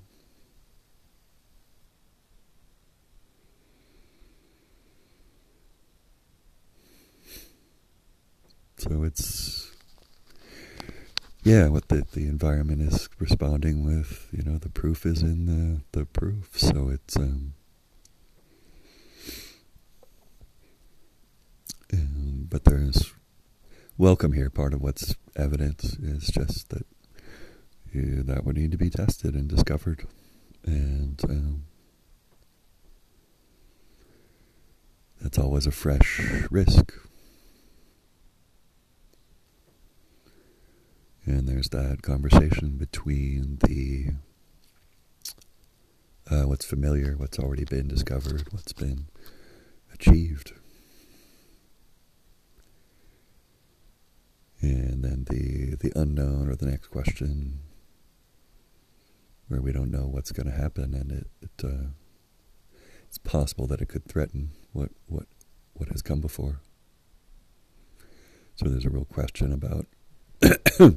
So 8.76 9.02
it's 9.02 9.72
yeah, 11.42 11.66
what 11.66 11.88
the 11.88 12.06
the 12.12 12.26
environment 12.26 12.80
is 12.80 13.09
responding 13.18 13.84
with, 13.84 14.28
you 14.30 14.44
know, 14.44 14.59
the 14.59 14.68
proof 14.68 15.04
is 15.04 15.22
in 15.22 15.46
the 15.46 15.98
the 15.98 16.06
proof. 16.06 16.56
So 16.56 16.90
it's 16.90 17.16
um, 17.16 17.54
um 21.92 22.46
but 22.48 22.62
there's 22.62 23.12
welcome 23.96 24.32
here. 24.32 24.48
Part 24.48 24.74
of 24.74 24.80
what's 24.80 25.16
evidence 25.34 25.94
is 25.94 26.28
just 26.28 26.68
that 26.68 26.86
that 27.95 28.45
would 28.45 28.57
need 28.57 28.70
to 28.72 28.78
be 28.78 28.91
tested 28.91 29.34
and 29.34 29.49
discovered. 29.49 30.07
And 30.64 31.20
um, 31.24 31.64
that's 35.20 35.39
always 35.39 35.66
a 35.66 35.70
fresh 35.70 36.20
risk. 36.51 36.93
And 41.24 41.49
there's 41.49 41.68
that 41.70 42.03
conversation 42.03 42.76
between 42.78 43.59
the 43.66 44.12
uh, 46.30 46.47
what's 46.47 46.64
familiar, 46.64 47.14
what's 47.16 47.39
already 47.39 47.64
been 47.64 47.89
discovered, 47.89 48.47
what's 48.51 48.72
been 48.72 49.07
achieved. 49.93 50.53
And 54.61 55.05
then 55.05 55.26
the 55.28 55.76
the 55.76 55.93
unknown 55.99 56.49
or 56.49 56.57
the 56.57 56.66
next 56.66 56.89
question 56.89 57.61
where 59.49 59.61
we 59.61 59.72
don't 59.72 59.90
know 59.90 60.07
what's 60.07 60.30
going 60.30 60.46
to 60.46 60.53
happen, 60.53 60.94
and 60.94 61.11
it, 61.11 61.26
it 61.40 61.64
uh, 61.64 61.88
it's 63.07 63.18
possible 63.18 63.66
that 63.66 63.80
it 63.80 63.88
could 63.88 64.05
threaten 64.05 64.51
what 64.72 64.90
what 65.07 65.26
what 65.74 65.88
has 65.88 66.03
come 66.03 66.20
before. 66.20 66.61
So 68.57 68.68
there's 68.68 68.84
a 68.84 68.90
real 68.90 69.07
question 69.07 69.53
about 69.53 69.86
uh, 70.80 70.90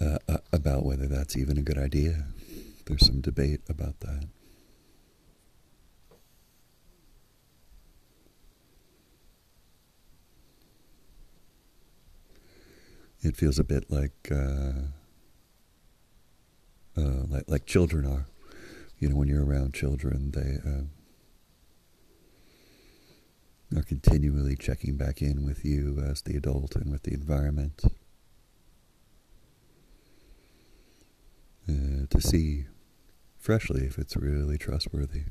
uh, 0.00 0.38
about 0.52 0.84
whether 0.84 1.06
that's 1.06 1.36
even 1.36 1.56
a 1.56 1.62
good 1.62 1.78
idea. 1.78 2.26
There's 2.86 3.06
some 3.06 3.20
debate 3.20 3.60
about 3.68 4.00
that. 4.00 4.26
It 13.22 13.36
feels 13.36 13.58
a 13.58 13.64
bit 13.64 13.88
like. 13.88 14.28
Uh, 14.30 14.88
uh, 16.96 17.24
like 17.28 17.44
like 17.48 17.66
children 17.66 18.06
are. 18.06 18.26
You 18.98 19.08
know, 19.08 19.16
when 19.16 19.28
you're 19.28 19.44
around 19.44 19.74
children, 19.74 20.30
they 20.30 20.58
uh, 20.64 20.84
are 23.78 23.82
continually 23.82 24.56
checking 24.56 24.96
back 24.96 25.20
in 25.20 25.44
with 25.44 25.64
you 25.64 25.98
as 26.08 26.22
the 26.22 26.36
adult 26.36 26.76
and 26.76 26.92
with 26.92 27.02
the 27.02 27.12
environment 27.12 27.82
uh, 31.68 32.06
to 32.10 32.20
see 32.20 32.66
freshly 33.38 33.84
if 33.84 33.98
it's 33.98 34.16
really 34.16 34.58
trustworthy. 34.58 35.24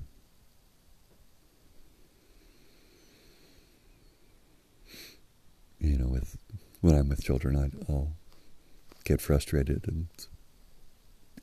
You 5.80 5.98
know, 5.98 6.08
with 6.08 6.38
when 6.82 6.96
I'm 6.96 7.10
with 7.10 7.24
children, 7.24 7.56
I, 7.56 7.72
I'll 7.92 8.14
get 9.04 9.22
frustrated 9.22 9.88
and 9.88 10.08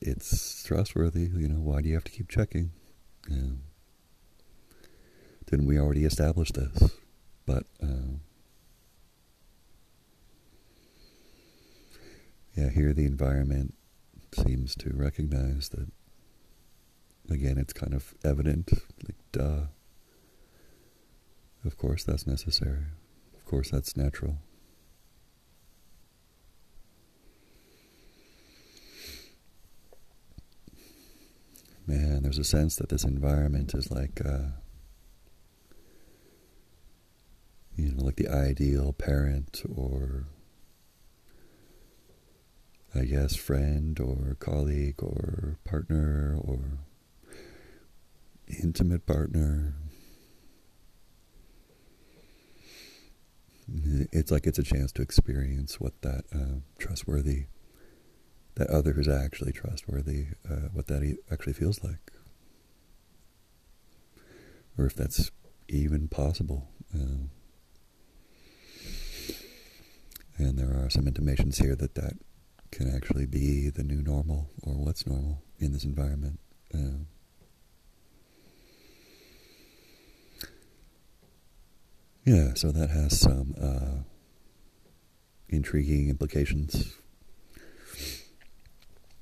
it's 0.01 0.63
trustworthy. 0.63 1.29
You 1.33 1.47
know, 1.49 1.59
why 1.59 1.81
do 1.81 1.89
you 1.89 1.95
have 1.95 2.03
to 2.05 2.11
keep 2.11 2.29
checking? 2.29 2.71
Yeah. 3.29 3.55
Didn't 5.49 5.65
we 5.65 5.79
already 5.79 6.05
establish 6.05 6.51
this? 6.51 6.91
But 7.45 7.63
uh, 7.81 8.19
yeah, 12.55 12.69
here 12.69 12.93
the 12.93 13.05
environment 13.05 13.73
seems 14.33 14.75
to 14.75 14.91
recognize 14.93 15.69
that. 15.69 15.87
Again, 17.31 17.59
it's 17.59 17.73
kind 17.73 17.93
of 17.93 18.15
evident, 18.23 18.71
like 19.05 19.15
duh. 19.31 19.65
Of 21.63 21.77
course, 21.77 22.03
that's 22.03 22.25
necessary. 22.25 22.85
Of 23.35 23.45
course, 23.45 23.69
that's 23.69 23.95
natural. 23.95 24.37
Man, 31.89 32.21
there's 32.21 32.37
a 32.37 32.43
sense 32.43 32.75
that 32.75 32.89
this 32.89 33.03
environment 33.03 33.73
is 33.73 33.89
like, 33.89 34.21
uh, 34.23 34.49
you 37.75 37.91
know, 37.91 38.03
like 38.03 38.15
the 38.15 38.27
ideal 38.27 38.93
parent 38.93 39.63
or, 39.75 40.25
I 42.93 43.05
guess, 43.05 43.35
friend 43.35 43.99
or 43.99 44.37
colleague 44.39 45.01
or 45.01 45.57
partner 45.65 46.37
or 46.39 46.59
intimate 48.61 49.07
partner. 49.07 49.73
It's 54.11 54.31
like 54.31 54.45
it's 54.45 54.59
a 54.59 54.63
chance 54.63 54.91
to 54.93 55.01
experience 55.01 55.79
what 55.79 56.01
that 56.01 56.25
uh, 56.33 56.59
trustworthy, 56.77 57.45
that 58.59 58.69
other 58.69 58.99
is 58.99 59.07
actually 59.07 59.53
trustworthy, 59.53 60.27
uh, 60.49 60.67
what 60.73 60.87
that 60.87 61.17
actually 61.31 61.53
feels 61.53 61.81
like. 61.81 62.11
Or 64.77 64.85
if 64.85 64.93
that's 64.93 65.31
even 65.69 66.09
possible. 66.09 66.67
Uh, 66.93 67.29
and 70.37 70.59
there 70.59 70.71
are 70.71 70.89
some 70.89 71.07
intimations 71.07 71.57
here 71.57 71.73
that 71.77 71.95
that 71.95 72.13
can 72.69 72.93
actually 72.93 73.25
be 73.25 73.69
the 73.69 73.83
new 73.83 74.01
normal 74.01 74.49
or 74.61 74.73
what's 74.73 75.07
normal 75.07 75.41
in 75.57 75.71
this 75.71 75.85
environment. 75.85 76.41
Uh, 76.73 77.05
yeah, 82.25 82.53
so 82.55 82.71
that 82.71 82.89
has 82.89 83.17
some 83.17 83.55
uh, 83.57 84.03
intriguing 85.47 86.09
implications 86.09 86.99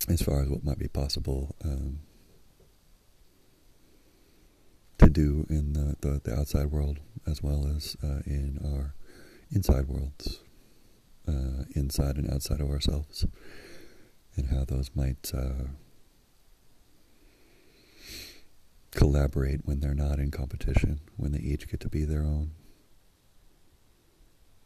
as 0.08 0.22
far 0.22 0.42
as 0.42 0.50
what 0.50 0.64
might 0.64 0.80
be 0.80 0.88
possible 0.88 1.56
um, 1.64 2.00
to 4.98 5.10
do 5.10 5.46
in 5.50 5.74
the, 5.74 5.96
the, 6.02 6.22
the, 6.24 6.34
outside 6.34 6.68
world 6.68 7.00
as 7.26 7.44
well 7.44 7.68
as 7.76 7.96
uh, 8.04 8.22
in 8.26 8.60
our 8.64 8.96
inside 9.52 9.88
worlds 9.88 10.40
uh, 11.28 11.64
inside 11.76 12.16
and 12.18 12.32
outside 12.32 12.62
of 12.62 12.70
ourselves, 12.70 13.26
and 14.36 14.50
how 14.50 14.64
those 14.64 14.92
might 14.96 15.32
uh, 15.34 15.66
collaborate 18.92 19.66
when 19.66 19.80
they're 19.80 19.94
not 19.94 20.20
in 20.20 20.32
competition, 20.32 21.02
when 21.18 21.32
they 21.32 21.40
each 21.40 21.68
get 21.70 21.80
to 21.82 21.90
be 21.90 22.06
their 22.06 22.24
own 22.24 22.52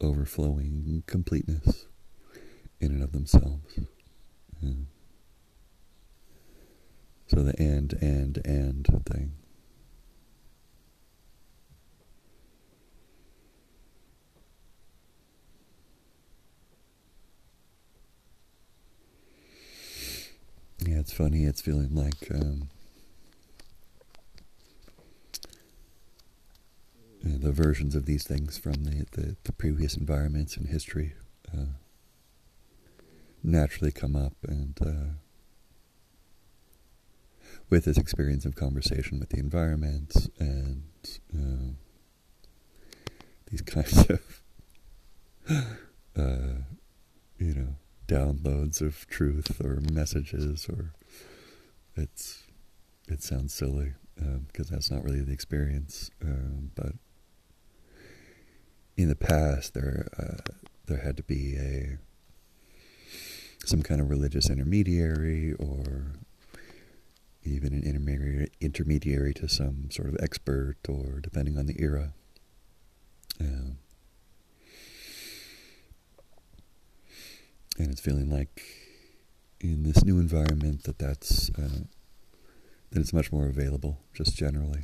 overflowing 0.00 1.02
completeness 1.06 1.86
in 2.80 2.92
and 2.92 3.02
of 3.02 3.12
themselves. 3.12 3.78
So 7.26 7.42
the 7.42 7.54
and, 7.58 7.92
and, 7.94 8.38
and 8.44 8.86
thing. 9.06 9.32
Yeah, 20.84 20.98
it's 20.98 21.12
funny. 21.12 21.44
It's 21.44 21.60
feeling 21.60 21.94
like 21.94 22.30
um, 22.34 22.68
the 27.22 27.52
versions 27.52 27.94
of 27.94 28.06
these 28.06 28.24
things 28.24 28.58
from 28.58 28.84
the, 28.84 29.06
the, 29.12 29.36
the 29.44 29.52
previous 29.52 29.96
environments 29.96 30.56
in 30.56 30.66
history 30.66 31.14
uh, 31.56 31.66
naturally 33.42 33.92
come 33.92 34.16
up 34.16 34.34
and 34.46 34.78
uh, 34.84 35.14
with 37.72 37.86
this 37.86 37.96
experience 37.96 38.44
of 38.44 38.54
conversation 38.54 39.18
with 39.18 39.30
the 39.30 39.38
environment 39.38 40.28
and 40.38 40.82
uh, 41.34 41.72
these 43.50 43.62
kinds 43.66 44.10
of 44.10 44.42
uh, 46.14 46.60
you 47.38 47.54
know 47.54 47.74
downloads 48.06 48.82
of 48.82 49.06
truth 49.06 49.58
or 49.64 49.80
messages 49.90 50.68
or 50.68 50.92
it's 51.96 52.42
it 53.08 53.22
sounds 53.22 53.54
silly 53.54 53.94
because 54.16 54.70
um, 54.70 54.74
that's 54.74 54.90
not 54.90 55.02
really 55.02 55.22
the 55.22 55.32
experience 55.32 56.10
um, 56.22 56.72
but 56.74 56.92
in 58.98 59.08
the 59.08 59.16
past 59.16 59.72
there 59.72 60.08
uh, 60.18 60.52
there 60.88 60.98
had 60.98 61.16
to 61.16 61.22
be 61.22 61.56
a 61.56 61.96
some 63.64 63.80
kind 63.80 64.02
of 64.02 64.10
religious 64.10 64.50
intermediary 64.50 65.54
or 65.54 66.12
even 67.44 67.72
an 67.72 67.82
intermediary 67.82 68.48
intermediary 68.60 69.34
to 69.34 69.48
some 69.48 69.90
sort 69.90 70.08
of 70.08 70.16
expert 70.20 70.76
or 70.88 71.20
depending 71.20 71.58
on 71.58 71.66
the 71.66 71.80
era. 71.80 72.12
Um, 73.40 73.78
and 77.78 77.90
it's 77.90 78.00
feeling 78.00 78.30
like 78.30 78.62
in 79.60 79.82
this 79.82 80.04
new 80.04 80.18
environment 80.18 80.84
that 80.84 80.98
that's 80.98 81.50
uh, 81.50 81.84
that 82.90 83.00
it's 83.00 83.12
much 83.12 83.32
more 83.32 83.46
available 83.46 83.98
just 84.14 84.36
generally. 84.36 84.82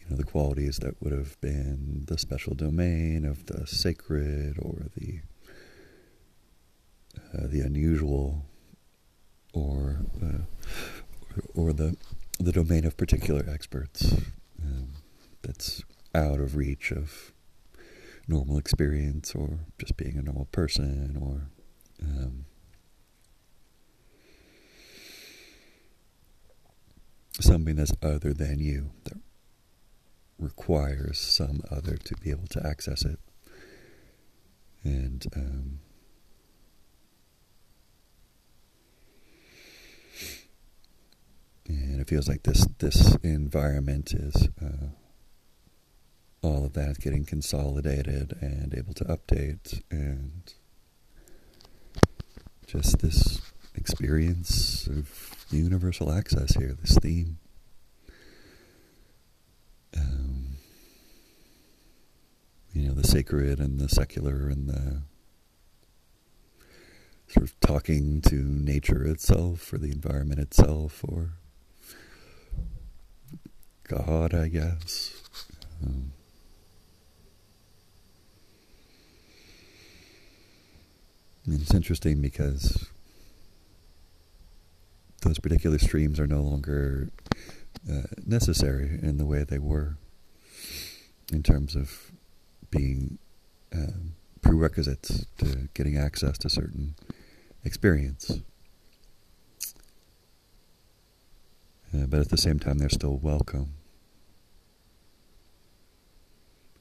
You 0.00 0.10
know 0.10 0.16
the 0.16 0.24
qualities 0.24 0.78
that 0.78 1.00
would 1.02 1.12
have 1.12 1.40
been 1.40 2.04
the 2.06 2.18
special 2.18 2.54
domain 2.54 3.24
of 3.24 3.46
the 3.46 3.66
sacred 3.66 4.58
or 4.60 4.86
the 4.96 5.20
uh, 7.34 7.46
the 7.46 7.60
unusual 7.60 8.44
or 9.56 10.00
uh, 10.22 11.40
or 11.54 11.72
the 11.72 11.96
the 12.38 12.52
domain 12.52 12.84
of 12.84 12.96
particular 12.96 13.44
experts 13.48 14.12
um, 14.62 14.88
that's 15.42 15.82
out 16.14 16.38
of 16.38 16.54
reach 16.54 16.92
of 16.92 17.32
normal 18.28 18.58
experience 18.58 19.34
or 19.34 19.60
just 19.78 19.96
being 19.96 20.18
a 20.18 20.22
normal 20.22 20.46
person 20.46 21.16
or 21.20 21.48
um, 22.02 22.44
something 27.40 27.76
that's 27.76 27.92
other 28.02 28.34
than 28.34 28.58
you 28.58 28.90
that 29.04 29.18
requires 30.38 31.18
some 31.18 31.62
other 31.70 31.96
to 31.96 32.14
be 32.16 32.30
able 32.30 32.46
to 32.48 32.66
access 32.66 33.04
it. 33.04 33.18
And 34.84 35.24
um, 35.34 35.78
and 41.68 42.00
it 42.00 42.08
feels 42.08 42.28
like 42.28 42.42
this 42.44 42.66
this 42.78 43.16
environment 43.16 44.12
is 44.12 44.48
uh, 44.62 44.88
all 46.42 46.64
of 46.64 46.74
that 46.74 47.00
getting 47.00 47.24
consolidated 47.24 48.36
and 48.40 48.74
able 48.76 48.94
to 48.94 49.04
update 49.04 49.82
and 49.90 50.54
just 52.66 52.98
this 52.98 53.40
experience 53.74 54.86
of 54.86 55.46
universal 55.50 56.12
access 56.12 56.54
here, 56.54 56.76
this 56.80 56.98
theme. 56.98 57.38
Um, 59.96 60.56
you 62.72 62.88
know, 62.88 62.94
the 62.94 63.06
sacred 63.06 63.58
and 63.60 63.78
the 63.78 63.88
secular 63.88 64.48
and 64.48 64.68
the 64.68 65.02
sort 67.28 67.44
of 67.44 67.58
talking 67.60 68.20
to 68.22 68.36
nature 68.36 69.04
itself 69.04 69.72
or 69.72 69.78
the 69.78 69.90
environment 69.90 70.40
itself 70.40 71.04
or 71.06 71.32
God, 73.88 74.34
I 74.34 74.48
guess. 74.48 75.12
Um, 75.84 76.12
it's 81.46 81.74
interesting 81.74 82.20
because 82.20 82.88
those 85.22 85.38
particular 85.38 85.78
streams 85.78 86.18
are 86.18 86.26
no 86.26 86.40
longer 86.40 87.10
uh, 87.90 88.02
necessary 88.24 88.98
in 89.02 89.18
the 89.18 89.26
way 89.26 89.44
they 89.44 89.58
were 89.58 89.96
in 91.32 91.42
terms 91.42 91.76
of 91.76 92.10
being 92.70 93.18
um, 93.72 94.14
prerequisites 94.42 95.26
to 95.38 95.68
getting 95.74 95.96
access 95.96 96.38
to 96.38 96.48
certain 96.48 96.94
experience. 97.64 98.40
Uh, 101.94 102.06
but 102.06 102.20
at 102.20 102.28
the 102.28 102.36
same 102.36 102.58
time, 102.58 102.78
they're 102.78 102.88
still 102.88 103.16
welcome 103.16 103.74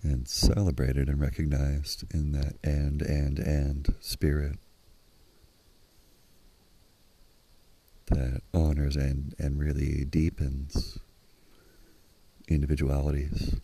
and 0.04 0.28
celebrated 0.28 1.10
and 1.10 1.20
recognized 1.20 2.04
in 2.14 2.32
that 2.32 2.54
and, 2.64 3.02
and, 3.02 3.40
and 3.40 3.96
spirit 4.00 4.60
that 8.08 8.42
honors 8.54 8.96
and, 8.96 9.34
and 9.40 9.60
really 9.60 10.06
deepens 10.06 11.00
individualities. 12.48 13.56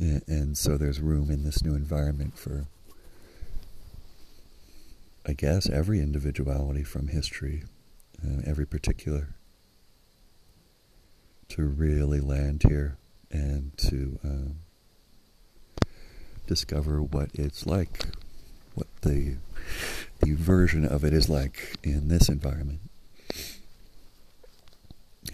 And 0.00 0.56
so 0.58 0.76
there's 0.76 1.00
room 1.00 1.30
in 1.30 1.44
this 1.44 1.62
new 1.62 1.74
environment 1.74 2.36
for, 2.36 2.66
I 5.26 5.32
guess, 5.32 5.68
every 5.68 6.00
individuality 6.00 6.82
from 6.82 7.08
history 7.08 7.64
uh, 8.24 8.42
every 8.44 8.66
particular, 8.66 9.34
to 11.48 11.64
really 11.64 12.20
land 12.20 12.64
here 12.66 12.96
and 13.30 13.76
to 13.76 14.18
um, 14.24 14.56
discover 16.46 17.02
what 17.02 17.30
it's 17.34 17.66
like 17.66 18.06
what 18.74 18.86
the 19.02 19.36
the 20.20 20.34
version 20.34 20.84
of 20.84 21.04
it 21.04 21.12
is 21.12 21.28
like 21.28 21.76
in 21.82 22.08
this 22.08 22.28
environment. 22.28 22.80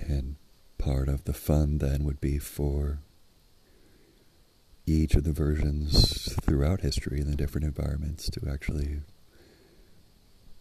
And 0.01 0.37
part 0.79 1.09
of 1.09 1.25
the 1.25 1.33
fun 1.33 1.79
then 1.79 2.05
would 2.05 2.21
be 2.21 2.39
for 2.39 2.99
each 4.87 5.15
of 5.15 5.25
the 5.25 5.33
versions 5.33 6.33
throughout 6.43 6.81
history 6.81 7.21
in 7.21 7.31
the 7.31 7.37
different 7.37 7.67
environments 7.67 8.29
to 8.31 8.49
actually 8.51 9.01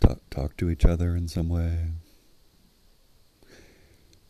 talk, 0.09 0.29
talk 0.29 0.57
to 0.57 0.69
each 0.69 0.85
other 0.85 1.15
in 1.15 1.27
some 1.27 1.49
way. 1.49 1.91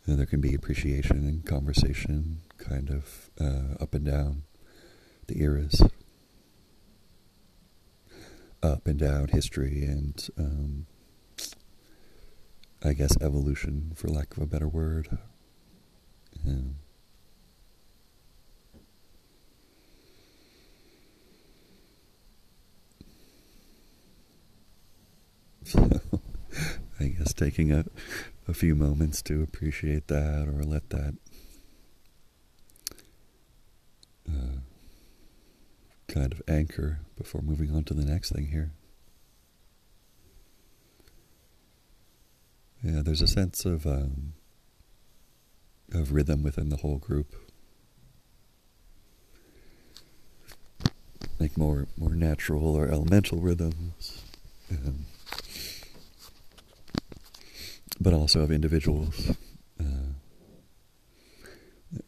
And 0.06 0.18
there 0.18 0.26
can 0.26 0.40
be 0.40 0.54
appreciation 0.54 1.18
and 1.18 1.44
conversation 1.44 2.40
kind 2.58 2.90
of 2.90 3.30
uh, 3.40 3.82
up 3.82 3.94
and 3.94 4.04
down 4.04 4.42
the 5.26 5.40
eras, 5.42 5.82
up 8.62 8.86
and 8.86 8.98
down 8.98 9.28
history 9.28 9.84
and 9.84 10.28
um, 10.38 10.86
I 12.82 12.94
guess 12.94 13.16
evolution, 13.20 13.92
for 13.94 14.08
lack 14.08 14.36
of 14.36 14.42
a 14.42 14.46
better 14.46 14.68
word. 14.68 15.18
Yeah. 16.44 16.54
So, 25.64 25.88
I 27.00 27.08
guess 27.08 27.32
taking 27.32 27.72
a, 27.72 27.86
a 28.46 28.52
few 28.52 28.74
moments 28.74 29.22
to 29.22 29.42
appreciate 29.42 30.08
that 30.08 30.46
or 30.46 30.62
let 30.62 30.90
that 30.90 31.14
uh, 34.28 34.58
kind 36.08 36.32
of 36.32 36.42
anchor 36.46 37.00
before 37.16 37.40
moving 37.40 37.74
on 37.74 37.84
to 37.84 37.94
the 37.94 38.04
next 38.04 38.32
thing 38.32 38.48
here. 38.48 38.72
Yeah, 42.82 43.02
there's 43.02 43.22
a 43.22 43.26
sense 43.26 43.64
of 43.64 43.86
um, 43.86 44.34
of 45.92 46.12
rhythm 46.12 46.42
within 46.42 46.68
the 46.70 46.78
whole 46.78 46.98
group, 46.98 47.34
like 51.38 51.56
more 51.58 51.88
more 51.98 52.14
natural 52.14 52.74
or 52.74 52.88
elemental 52.88 53.38
rhythms, 53.38 54.22
um, 54.70 55.04
but 58.00 58.12
also 58.14 58.40
of 58.40 58.50
individuals. 58.50 59.32
Uh, 59.80 59.84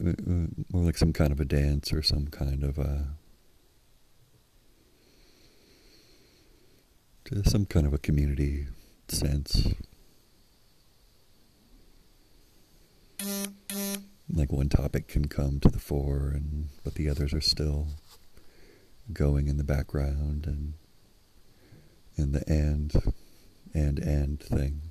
uh, 0.03 0.09
uh, 0.09 0.47
more 0.71 0.83
like 0.83 0.97
some 0.97 1.13
kind 1.13 1.31
of 1.31 1.39
a 1.39 1.45
dance 1.45 1.91
or 1.91 2.01
some 2.01 2.27
kind 2.27 2.63
of 2.63 2.77
a 2.77 3.07
some 7.45 7.65
kind 7.65 7.87
of 7.87 7.93
a 7.93 7.97
community 7.97 8.67
sense. 9.07 9.67
like 14.33 14.51
one 14.51 14.69
topic 14.69 15.07
can 15.07 15.27
come 15.27 15.59
to 15.59 15.69
the 15.69 15.79
fore 15.79 16.31
and 16.33 16.69
but 16.83 16.95
the 16.95 17.09
others 17.09 17.33
are 17.33 17.41
still 17.41 17.87
going 19.11 19.47
in 19.47 19.57
the 19.57 19.63
background 19.63 20.45
and 20.47 20.73
in 22.15 22.31
the 22.31 22.43
and 22.49 22.93
and 23.73 23.99
and 23.99 24.39
thing 24.39 24.81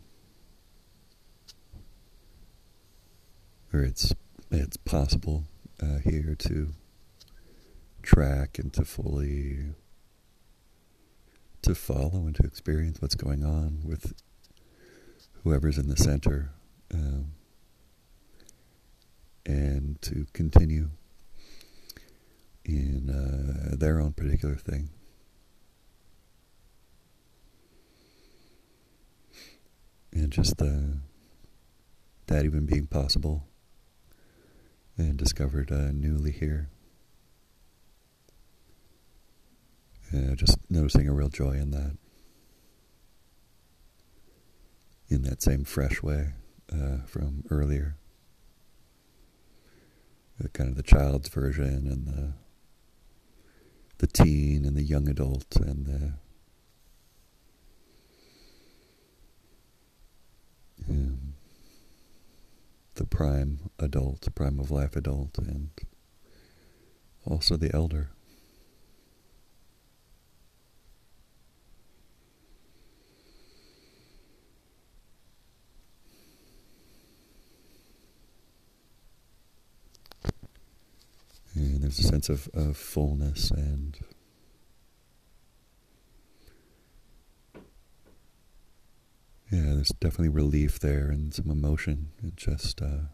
or 3.73 3.83
it's 3.83 4.14
it's 4.51 4.77
possible 4.77 5.45
uh, 5.83 5.99
here 5.99 6.35
to 6.39 6.73
track 8.03 8.59
and 8.59 8.73
to 8.73 8.85
fully 8.85 9.75
to 11.62 11.75
follow 11.75 12.27
and 12.27 12.35
to 12.35 12.43
experience 12.43 13.01
what's 13.01 13.14
going 13.14 13.45
on 13.45 13.81
with 13.85 14.12
whoever's 15.45 15.79
in 15.79 15.89
the 15.89 15.97
center 15.97 16.51
um, 16.93 17.33
and 19.47 20.01
to 20.03 20.27
continue 20.33 20.91
in 22.64 23.11
uh, 23.11 23.77
their 23.77 24.01
own 24.01 24.12
particular 24.12 24.57
thing. 24.57 24.91
And 30.12 30.31
just 30.31 30.61
uh, 30.61 30.99
that 32.27 32.45
even 32.45 32.66
being 32.66 32.87
possible 32.87 33.45
and 34.97 35.16
discovered 35.16 35.72
uh, 35.72 35.90
newly 35.93 36.32
here. 36.32 36.70
Uh, 40.14 40.34
just 40.34 40.59
noticing 40.68 41.09
a 41.09 41.12
real 41.12 41.28
joy 41.28 41.53
in 41.53 41.70
that. 41.70 41.97
In 45.09 45.22
that 45.22 45.43
same 45.43 45.64
fresh 45.64 46.03
way 46.03 46.32
uh, 46.72 46.99
from 47.07 47.45
earlier 47.51 47.97
the 50.43 50.49
kind 50.49 50.68
of 50.68 50.76
the 50.76 50.82
child's 50.82 51.28
version 51.28 51.86
and 51.86 52.07
the 52.07 52.32
the 53.99 54.07
teen 54.09 54.64
and 54.64 54.76
the 54.76 54.82
young 54.82 55.09
adult 55.09 55.57
and 55.57 55.86
the 55.86 56.12
um, 60.90 61.32
the 62.95 63.07
prime 63.07 63.70
adult, 63.78 64.26
prime 64.34 64.59
of 64.61 64.70
life 64.70 64.97
adult, 64.97 65.38
and 65.38 65.70
also 67.24 67.57
the 67.57 67.74
elder. 67.74 68.11
And 81.55 81.82
there's 81.82 81.99
a 81.99 82.03
sense 82.03 82.28
of, 82.28 82.49
of 82.55 82.76
fullness 82.76 83.51
and 83.51 83.99
yeah, 89.53 89.75
there's 89.75 89.91
definitely 90.01 90.31
relief 90.31 90.81
there 90.81 91.11
and 91.11 91.35
some 91.35 91.51
emotion. 91.51 92.09
It 92.25 92.37
just 92.37 92.81
uh, 92.81 93.09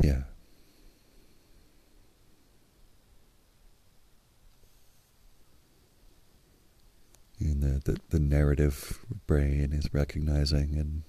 yeah. 0.00 0.22
And 7.40 7.62
the, 7.62 7.92
the, 7.92 8.00
the 8.10 8.20
narrative 8.20 9.04
brain 9.26 9.72
is 9.72 9.92
recognizing 9.92 10.76
and 10.76 11.02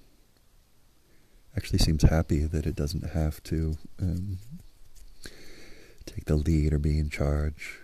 actually 1.56 1.78
seems 1.78 2.02
happy 2.02 2.44
that 2.44 2.66
it 2.66 2.74
doesn't 2.74 3.10
have 3.10 3.40
to 3.44 3.76
um, 4.00 4.38
take 6.06 6.24
the 6.24 6.34
lead 6.34 6.72
or 6.72 6.78
be 6.78 6.98
in 6.98 7.08
charge. 7.08 7.81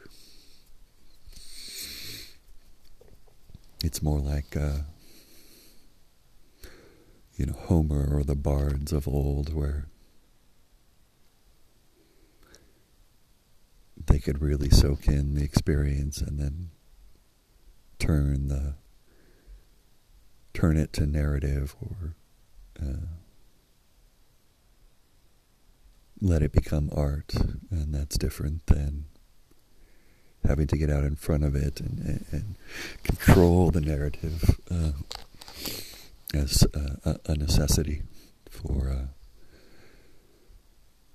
It's 3.83 4.03
more 4.03 4.19
like, 4.19 4.57
uh, 4.57 4.81
you 7.37 7.47
know, 7.47 7.53
Homer 7.53 8.09
or 8.13 8.25
the 8.25 8.35
bards 8.35 8.93
of 8.93 9.07
old, 9.07 9.55
where 9.55 9.87
they 14.07 14.19
could 14.19 14.41
really 14.43 14.71
soak 14.71 15.07
in 15.07 15.35
the 15.35 15.45
experience 15.45 16.21
and 16.21 16.39
then 16.39 16.71
turn 17.99 18.49
the 18.49 18.75
turn 20.55 20.77
it 20.77 20.93
to 20.93 21.07
narrative 21.07 21.77
or 21.81 22.17
uh, 22.83 23.07
let 26.21 26.43
it 26.43 26.51
become 26.51 26.91
art, 26.93 27.33
and 27.71 27.95
that's 27.95 28.19
different 28.19 28.67
than 28.67 29.05
having 30.49 30.67
to 30.67 30.77
get 30.79 30.91
out 30.91 31.05
in 31.05 31.15
front 31.15 31.45
of 31.45 31.55
it 31.55 31.79
and, 31.79 31.99
and, 31.99 32.25
and 32.33 32.55
control 33.05 33.71
the 33.71 33.83
narrative 33.83 34.59
uh, 34.71 34.93
as 36.35 36.67
uh, 36.75 37.15
a 37.27 37.35
necessity 37.35 38.03
for 38.51 38.89
uh, 38.89 39.07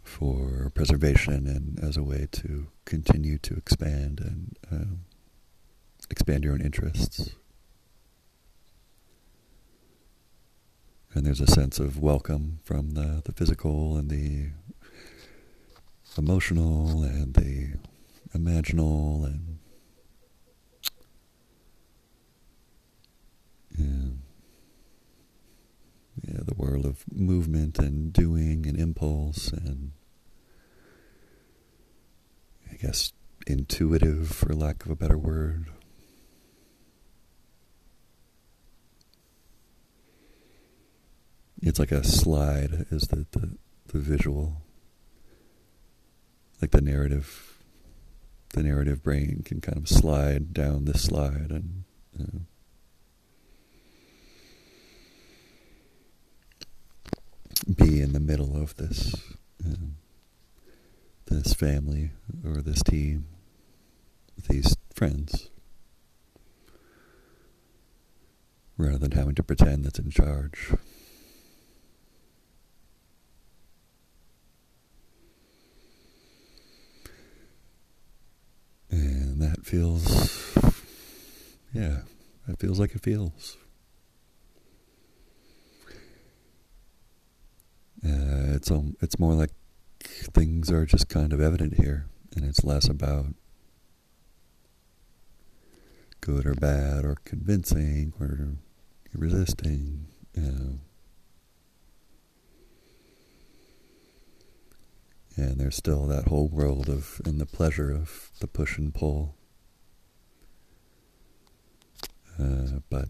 for 0.04 0.72
preservation 0.76 1.48
and 1.48 1.80
as 1.84 1.98
a 1.98 2.04
way 2.04 2.28
to 2.32 2.68
continue 2.86 3.40
to 3.40 3.56
expand 3.56 4.20
and 4.20 4.58
um, 4.72 5.00
expand 6.12 6.44
your 6.44 6.54
own 6.54 6.62
interests. 6.62 7.32
And 11.16 11.26
there's 11.26 11.42
a 11.42 11.48
sense 11.48 11.80
of 11.80 12.00
welcome 12.00 12.60
from 12.64 12.92
the, 12.92 13.24
the 13.26 13.32
physical 13.32 13.98
and 13.98 14.10
the 14.10 14.50
emotional 16.18 17.02
and 17.02 17.34
the 17.34 17.78
imaginal 18.36 19.26
and 19.26 19.60
yeah, 23.78 24.10
yeah, 26.24 26.40
the 26.44 26.56
world 26.56 26.86
of 26.86 27.04
movement 27.12 27.80
and 27.80 28.12
doing 28.14 28.66
and 28.66 28.78
impulse 28.78 29.52
and 29.52 29.92
I 32.72 32.76
guess 32.76 33.14
intuitive, 33.46 34.30
for 34.30 34.54
lack 34.54 34.86
of 34.86 34.92
a 34.92 34.96
better 34.96 35.18
word. 35.18 35.68
It's 41.62 41.80
like 41.80 41.92
a 41.92 42.04
slide, 42.04 42.88
is 42.92 43.04
the, 43.04 43.26
the, 43.32 43.58
the 43.88 44.00
visual. 44.00 44.64
Like 46.62 46.72
the 46.72 46.82
narrative, 46.82 47.53
the 48.54 48.64
narrative 48.64 49.04
brain 49.04 49.42
can 49.44 49.62
kind 49.62 49.78
of 49.78 49.88
slide 49.88 50.54
down 50.54 50.86
this 50.86 51.04
slide 51.04 51.52
and. 51.52 51.84
Uh, 52.20 52.40
be 57.78 58.02
in 58.02 58.12
the 58.12 58.20
middle 58.20 58.62
of 58.62 58.76
this 58.76 59.16
this 61.26 61.54
family 61.54 62.12
or 62.46 62.62
this 62.62 62.84
team, 62.84 63.26
these 64.50 64.76
friends, 64.94 65.50
rather 68.78 68.98
than 68.98 69.12
having 69.12 69.36
to 69.36 69.44
pretend 69.44 69.86
that's 69.86 70.00
in 70.00 70.12
charge. 70.12 70.74
And 78.90 79.33
that 79.44 79.66
feels, 79.66 80.56
yeah, 81.74 82.00
that 82.48 82.60
feels 82.60 82.80
like 82.80 82.96
it 82.96 83.04
feels. 83.04 83.58
Uh, 88.06 88.56
it's 88.56 88.70
um, 88.70 88.96
it's 89.02 89.18
more 89.20 89.34
like 89.34 89.52
things 90.02 90.70
are 90.72 90.86
just 90.86 91.08
kind 91.08 91.32
of 91.34 91.40
evident 91.42 91.76
here, 91.76 92.08
and 92.36 92.46
it's 92.46 92.64
less 92.64 92.90
about 92.90 93.28
good 96.22 96.46
or 96.46 96.54
bad 96.54 97.06
or 97.06 97.18
convincing 97.26 98.14
or 98.20 98.58
resisting. 99.14 100.08
And 105.36 105.60
there's 105.60 105.76
still 105.76 106.06
that 106.08 106.28
whole 106.28 106.48
world 106.48 106.90
of 106.90 107.22
in 107.26 107.38
the 107.38 107.46
pleasure 107.46 107.92
of 107.92 108.30
the 108.40 108.48
push 108.48 108.78
and 108.78 108.94
pull. 108.94 109.36
Uh, 112.40 112.80
but 112.90 113.10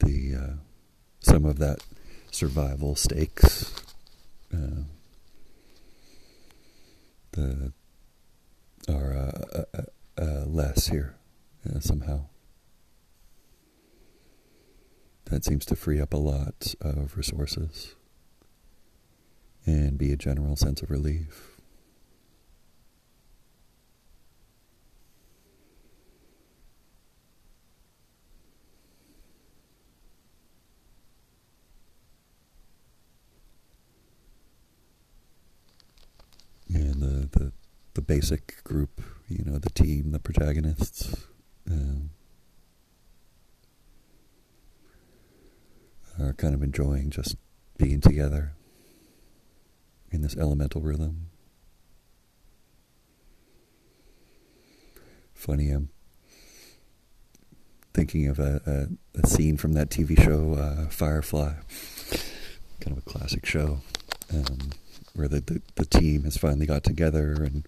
the 0.00 0.34
uh, 0.34 0.52
some 1.20 1.44
of 1.44 1.58
that 1.58 1.82
survival 2.30 2.94
stakes. 2.94 3.72
Uh, 4.52 4.84
the 7.32 7.72
are 8.88 9.12
uh, 9.12 9.64
uh, 9.74 9.82
uh 10.18 10.44
less 10.46 10.88
here 10.88 11.16
somehow. 11.80 12.22
That 15.26 15.44
seems 15.44 15.66
to 15.66 15.76
free 15.76 16.00
up 16.00 16.14
a 16.14 16.18
lot 16.18 16.74
of 16.80 17.16
resources 17.18 17.94
and 19.68 19.98
be 19.98 20.12
a 20.12 20.16
general 20.16 20.56
sense 20.56 20.82
of 20.82 20.90
relief. 20.90 21.44
and 36.70 37.00
the, 37.00 37.38
the 37.38 37.52
the 37.94 38.02
basic 38.02 38.62
group, 38.62 39.00
you 39.26 39.42
know, 39.42 39.58
the 39.58 39.70
team, 39.70 40.12
the 40.12 40.18
protagonists. 40.18 41.16
Um, 41.68 42.10
are 46.20 46.32
kind 46.34 46.54
of 46.54 46.62
enjoying 46.62 47.10
just 47.10 47.36
being 47.78 48.00
together 48.00 48.52
in 50.10 50.22
this 50.22 50.36
elemental 50.36 50.80
rhythm. 50.80 51.26
Funny, 55.34 55.70
I'm 55.70 55.90
thinking 57.94 58.26
of 58.26 58.38
a, 58.38 58.60
a, 59.14 59.20
a 59.20 59.26
scene 59.26 59.56
from 59.56 59.72
that 59.74 59.90
TV 59.90 60.20
show, 60.20 60.54
uh, 60.54 60.88
Firefly, 60.88 61.54
kind 62.80 62.96
of 62.96 62.98
a 62.98 63.10
classic 63.10 63.46
show. 63.46 63.80
Um, 64.32 64.70
where 65.14 65.28
the, 65.28 65.40
the, 65.40 65.62
the 65.74 65.84
team 65.84 66.24
has 66.24 66.36
finally 66.36 66.66
got 66.66 66.84
together 66.84 67.32
and 67.42 67.66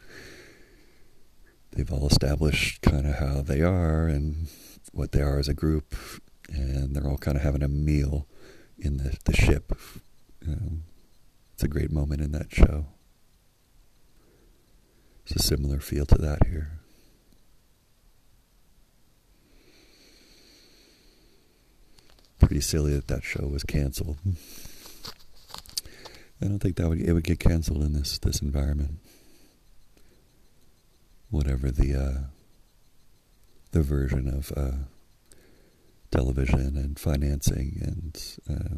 they've 1.73 1.93
all 1.93 2.07
established 2.07 2.81
kind 2.83 3.07
of 3.07 3.17
how 3.17 3.41
they 3.41 3.61
are 3.61 4.07
and 4.07 4.49
what 4.93 5.13
they 5.13 5.21
are 5.21 5.39
as 5.39 5.49
a 5.49 5.55
group, 5.55 5.95
and 6.49 6.95
they're 6.95 7.09
all 7.09 7.19
kind 7.19 7.37
of 7.37 7.43
having 7.43 7.63
a 7.63 7.69
meal 7.69 8.27
in 8.79 8.99
the, 8.99 9.17
the 9.25 9.33
ship. 9.33 9.73
Um, 10.47 10.85
it's 11.61 11.65
a 11.67 11.69
great 11.69 11.93
moment 11.93 12.23
in 12.23 12.33
that 12.33 12.51
show. 12.51 12.87
It's 15.27 15.37
a 15.37 15.47
similar 15.47 15.79
feel 15.79 16.07
to 16.07 16.15
that 16.15 16.47
here. 16.47 16.79
Pretty 22.39 22.63
silly 22.63 22.95
that 22.95 23.09
that 23.09 23.23
show 23.23 23.47
was 23.47 23.63
canceled. 23.63 24.17
I 26.41 26.47
don't 26.47 26.61
think 26.61 26.77
that 26.77 26.89
would 26.89 27.03
it 27.03 27.13
would 27.13 27.25
get 27.25 27.39
canceled 27.39 27.83
in 27.83 27.93
this 27.93 28.19
this 28.19 28.41
environment. 28.41 28.97
Whatever 31.29 31.71
the 31.71 31.95
uh, 31.95 32.21
the 33.73 33.83
version 33.83 34.29
of 34.29 34.51
uh, 34.57 34.87
television 36.11 36.79
and 36.79 36.99
financing 36.99 37.83
and 37.83 38.39
uh, 38.49 38.77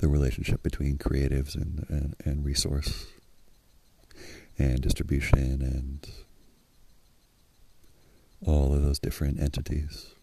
the 0.00 0.08
relationship 0.08 0.62
between 0.62 0.96
creatives 0.96 1.54
and, 1.54 1.84
and, 1.88 2.16
and 2.24 2.44
resource 2.44 3.06
and 4.58 4.80
distribution 4.80 5.60
and 5.62 6.08
all 8.46 8.74
of 8.74 8.82
those 8.82 8.98
different 8.98 9.38
entities. 9.38 10.14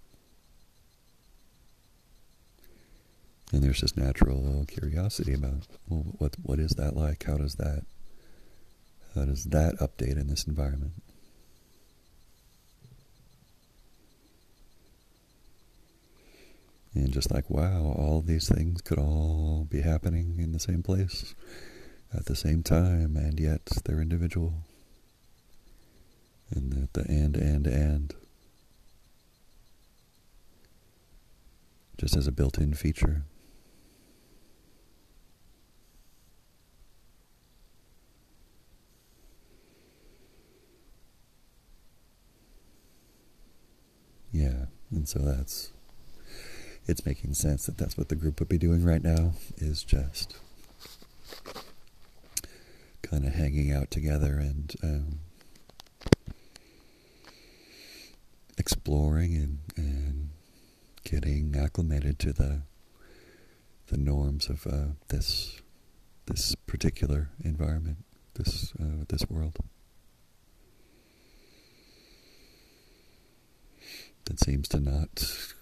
And 3.54 3.64
there's 3.64 3.82
this 3.82 3.96
natural 3.96 4.66
curiosity 4.68 5.34
about 5.34 5.68
well, 5.88 6.04
what 6.18 6.36
what 6.42 6.60
is 6.60 6.72
that 6.72 6.98
like? 6.98 7.24
How 7.24 7.38
does 7.38 7.56
that 7.56 7.86
how 9.16 9.26
does 9.26 9.46
that 9.46 9.76
update 9.78 10.20
in 10.20 10.28
this 10.28 10.46
environment? 10.46 10.94
And 16.98 17.14
just 17.14 17.32
like, 17.32 17.48
wow, 17.48 17.94
all 17.96 18.24
these 18.26 18.50
things 18.50 18.82
could 18.82 18.98
all 18.98 19.68
be 19.70 19.82
happening 19.82 20.40
in 20.40 20.52
the 20.52 20.60
same 20.60 20.82
place 20.82 21.36
at 22.12 22.26
the 22.26 22.36
same 22.36 22.64
time, 22.64 23.16
and 23.16 23.40
yet 23.40 23.62
they're 23.86 24.02
individual. 24.02 24.64
And 26.50 26.72
the, 26.72 26.90
the 26.94 27.08
and, 27.08 27.38
and, 27.38 27.68
and. 27.68 28.16
Just 32.00 32.18
as 32.18 32.26
a 32.26 32.32
built 32.32 32.58
in 32.58 32.74
feature. 32.74 33.22
Yeah, 44.32 44.66
and 44.90 45.08
so 45.08 45.20
that's 45.20 45.72
it's 46.88 47.06
making 47.06 47.34
sense 47.34 47.66
that 47.66 47.78
that's 47.78 47.98
what 47.98 48.10
the 48.10 48.16
group 48.16 48.40
would 48.40 48.50
be 48.50 48.58
doing 48.58 48.84
right 48.84 49.04
now 49.04 49.34
is 49.58 49.84
just 49.84 50.36
kind 53.02 53.26
of 53.26 53.34
hanging 53.34 53.72
out 53.72 53.92
together 53.92 54.38
and 54.38 54.76
um, 54.84 55.20
exploring 58.58 59.36
and, 59.36 59.60
and 59.76 60.30
getting 61.04 61.56
acclimated 61.56 62.20
to 62.20 62.34
the 62.34 62.62
the 63.88 63.98
norms 63.98 64.50
of 64.50 64.68
uh, 64.68 64.88
this 65.08 65.62
this 66.26 66.56
particular 66.66 67.30
environment, 67.44 68.00
this 68.36 68.74
uh, 68.82 69.06
this 69.08 69.30
world. 69.30 69.58
that 74.28 74.40
seems 74.42 74.68
to 74.68 74.80
not 74.80 75.54